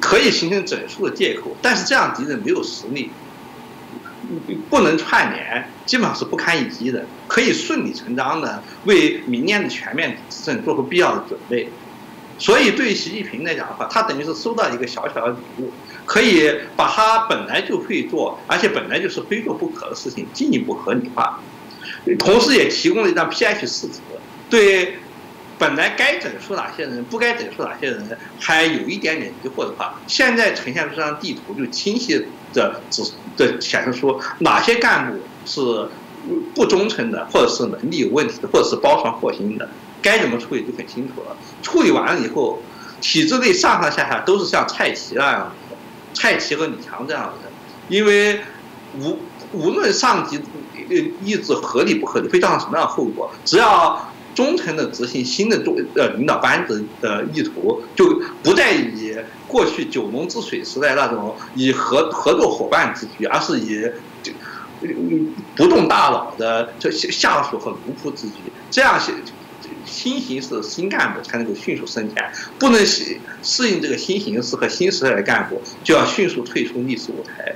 [0.00, 1.56] 可以形成整数的借口。
[1.62, 3.10] 但是这样敌人没有实力，
[4.68, 7.04] 不能串联，基本上是不堪一击的。
[7.28, 11.68] 可以顺理成章的为明年的全面执政做出必要的准备。
[12.38, 15.70] 所以对于习近平来讲的话，他等于是收到一个小小的礼物，
[16.04, 21.38] 可以把他本来就会做，而且本来就是非做不可的事情进一步合理化，
[22.18, 24.00] 同时也提供了一张 P H 试纸，
[24.50, 24.96] 对。
[25.56, 32.18] 本来该整肃哪些人，不该整肃哪些人，还有一点点疑惑的话，现在呈现出这张地图，就清晰
[32.52, 33.02] 的指
[33.36, 35.88] 的显示出哪些干部是
[36.54, 39.68] 不忠诚的，或者是能力有问题的，或者是包藏祸心的，
[40.02, 41.36] 该怎么处理就很清楚了。
[41.62, 42.60] 处理完了以后，
[43.00, 45.76] 体制内上上下下都是像蔡奇那样的，
[46.14, 47.52] 蔡奇和李强这样的人，
[47.88, 48.40] 因为
[48.98, 49.18] 无
[49.52, 50.40] 无论上级
[51.22, 54.10] 意志合理不合理，会造成什么样的后果，只要。
[54.34, 59.16] 忠诚的执行新的中呃领导班子的意图，就不再以
[59.46, 63.88] 过去九龙治水时代那种以合合作伙伴自居，而是以
[65.54, 68.34] 不动大脑的这下属和奴仆自居。
[68.70, 69.14] 这样新
[69.86, 77.54] 新形式新干部才能够迅速升迁，不能适适应这个新形势和新时代的干部，就要迅速退出历史舞台。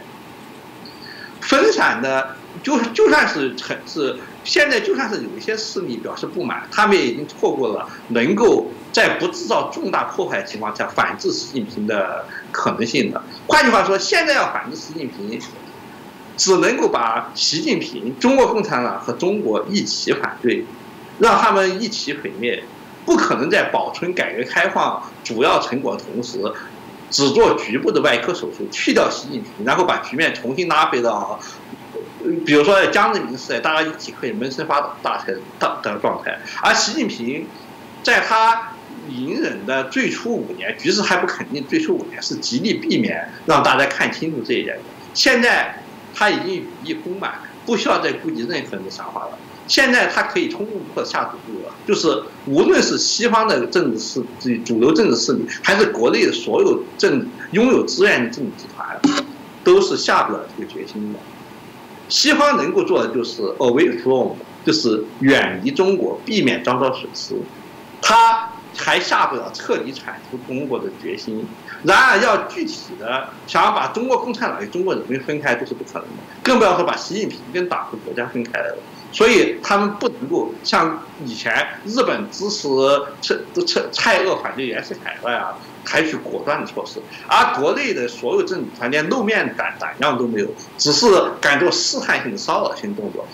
[1.41, 13.23] 分散的就就算是城是现在，就算是有一些势力表示不满，他们也已经错过了能够在不制造重大破坏的情况下反制习近平的可能性的。
[13.47, 15.39] 换句话说，现在要反制习近平，
[16.37, 20.65] 只能够把习近平、中国共产党和中国一起反对，
[21.19, 22.65] 让他们一起毁灭，
[23.05, 26.41] 不可能在保存改革开放主要成果的同时。
[27.11, 31.41] 只做局部的外科手术，去掉习近平，然后把局面重新拉回到，
[32.45, 35.39] 比如说江泽民时代，大家一起可以闷声发大财的
[35.83, 36.39] 的状态。
[36.63, 37.47] 而习近平
[38.03, 38.73] 在他
[39.09, 44.79] 隐忍的最初五年，局势还不肯定，最初五年是极力避免让大家看清楚这一点。
[45.15, 45.83] 现在
[46.15, 49.39] 他已经羽翼丰满，不需要再顾及任何人的想法了。
[49.67, 58.99] 现在他可以冲锋破下赌注了，就是无论是西方的政治势、主流政治势力，还是国内的所有政拥有资源的政治集团，
[59.63, 61.19] 都是下不了这个决心的。
[62.09, 64.33] 西方能够做的就是 away from，
[64.65, 67.35] 就是远离中国，避免遭到损失。
[68.01, 71.47] 他还下不了彻底铲除中国的决心。
[71.83, 78.77] 然而，要具体的想要把中国共产党与中国人民分开，这是不可能的，更不要说把习近平跟党和国家分开来了。
[79.11, 82.69] 所以他们不能够像以前日本支持
[83.21, 83.35] 蔡
[83.65, 91.07] 蔡蔡锷反对袁世凯那样采取果断的措施，而国内的所有政治团连露面胆胆量都没有，只是
[91.41, 93.27] 敢做试探性的骚扰性动作。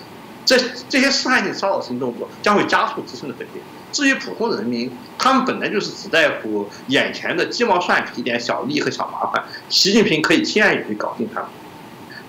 [0.46, 0.56] 这
[0.88, 3.62] 这些试探性骚扰性动作将会加速自身的毁灭。
[3.90, 11.48] 至于普通人民，他们本来就是只在乎眼前的鸡毛蒜皮一点小利和小麻烦，习近平可以轻而易举搞定他们。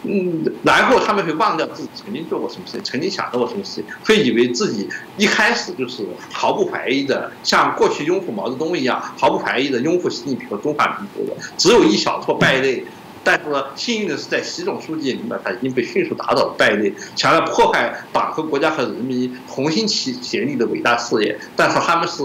[0.07, 4.87] 嗯，然后他们会忘掉自己曾经做过什么事情，曾经想到过什么事情，会以为自己
[5.17, 12.85] 一开始就是毫不怀疑的，像过去拥护毛泽东一样，毫不怀疑的拥护习近平和中华民族的，只有一小撮败类。
[13.27, 13.45] 但是
[13.75, 22.21] 幸运的是，在习总书记里面，他，已经被迅速打倒败类，想要破坏党和国家和人民同心齐协力的伟大事业，但是他们是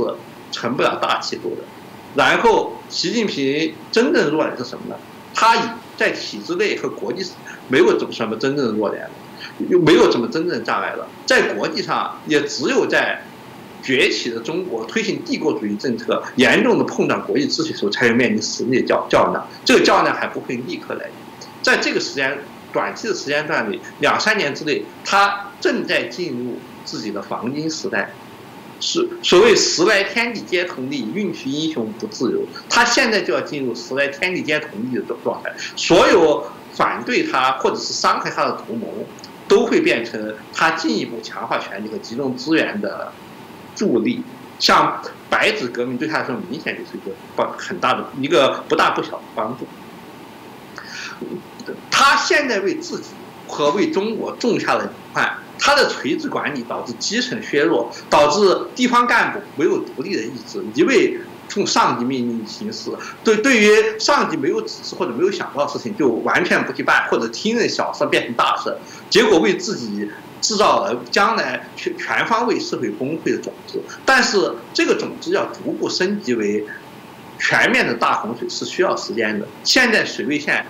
[0.52, 1.62] 成不了大气候的。
[2.14, 4.96] 然后，习近平真正弱点是什么呢？
[5.32, 5.60] 他以
[6.00, 7.22] 在体制内和国际
[7.68, 9.06] 没有怎么什么真正的弱点，
[9.68, 11.06] 又没有什么真正的障碍了。
[11.26, 13.22] 在国际上，也只有在
[13.82, 19.46] 崛起的中国推行帝国主义政策，严重的碰撞国际秩序的时候，才会面临实力的较较量。
[19.62, 21.12] 这个较量还不会立刻来临，
[21.60, 22.38] 在这个时间
[22.72, 28.10] 短期的时间段里，两三年之内，他正在进入自己的黄金时代。
[28.80, 32.40] 是所谓时来天地皆同力，运去英雄不自由。
[32.68, 38.88] 他现在就要进入时来天地皆同力的状状态，所有反对他或者是伤害他的同盟，
[39.46, 43.12] 都会变成他进一步强化权力和集中资源的
[43.74, 44.22] 助力。
[44.58, 49.66] 像白纸革命对他来说，明显就是一个帮很大的一个不大不小的帮助。
[51.90, 53.10] 他现在为自己
[53.46, 55.38] 和为中国种下了隐患。
[55.60, 62.90] 他的垂直管理导致基层削弱，导致地方干部没有独立的意志，一味从上级命令行事。
[63.22, 68.74] 对，对于上级没有指示或者没有想到的事情，就完全不去办，或者听任小事变成大事，
[69.10, 70.08] 结果为自己
[70.40, 73.82] 制造了将来全全方位社会崩溃的种子。
[74.06, 76.64] 但是这个种子要逐步升级为
[77.38, 79.46] 全面的大洪水是需要时间的。
[79.62, 80.64] 现在水位线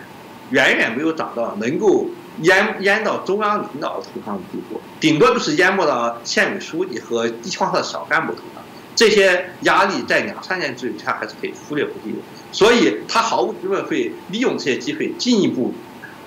[0.50, 2.08] 远远没有涨到能够。
[2.38, 8.62] 淹淹到中央领导头上的地步，顶多就是淹没到县委书记和地方的小干部头上。
[8.96, 12.18] 这些压力在两三年之内，他还是可以忽略不计的。
[12.52, 15.72] 所以，他毫无疑问会利用这些机会，进一步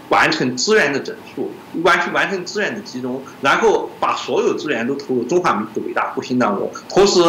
[0.10, 1.52] 完成资源的整数，
[1.84, 6.72] 完成完成资源的集中，然后把所有资源都投入中华民族伟大复兴当中。
[6.90, 7.22] 同时，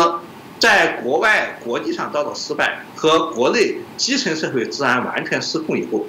[0.59, 6.07] 在国外国际上遭到失败和国内基层社会治安完全失控以后。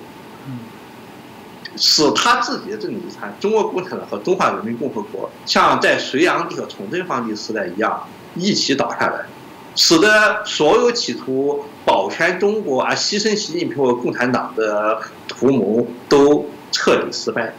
[1.77, 9.25] 使他自己的政治遗产——中国共产党和中华人民共和国，像在隋炀帝和崇祯皇帝时代一样，一起倒下来，
[9.75, 17.53] 使得所有企图保全中国而牺牲习近平和共产党的图谋都彻底失败。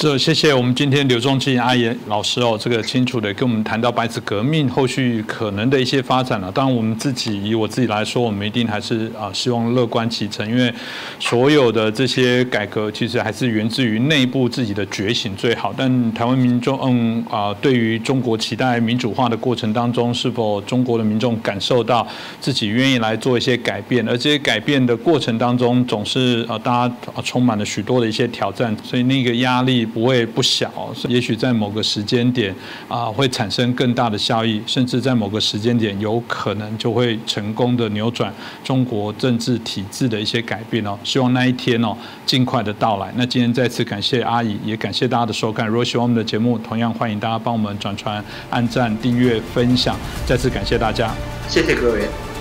[0.00, 6.52] 是，谢谢我们今天刘仲基阿言老师哦，这个清楚的跟我们谈到白纸革命后续可能的一些发展了。
[6.52, 10.72] 当然，我们自己以我自己来说，我们一定还是啊希望乐观其成，因为
[11.18, 15.74] 所有的这些改革其实还是源自于内部自己的觉醒最好。
[15.76, 22.06] 但台湾民众嗯啊，对于中国期待民主化的过程当中，是否中国的民众感受到
[22.40, 24.08] 自己愿意来做一些改变？
[24.08, 29.87] 而这些改变的过程当中，总是啊大家啊充满了许多的一些挑战，所以那个压力。
[29.88, 30.70] 不会不小，
[31.08, 32.54] 也许在某个时间点
[32.86, 38.32] 啊会产生更大的效益，甚至在某个时间点有可能就会成功的扭转
[38.62, 40.98] 中国政治体制的一些改变哦。
[41.02, 43.12] 希望那一天哦尽快的到来。
[43.16, 45.66] 那今天再次感谢阿姨，也感谢大家的收看。
[45.66, 49.96] 如果喜欢我们的节目，同样欢迎大家帮我们转传、按赞、订阅、分享。
[50.26, 51.12] 再次感谢大家，
[51.48, 52.37] 谢谢各位。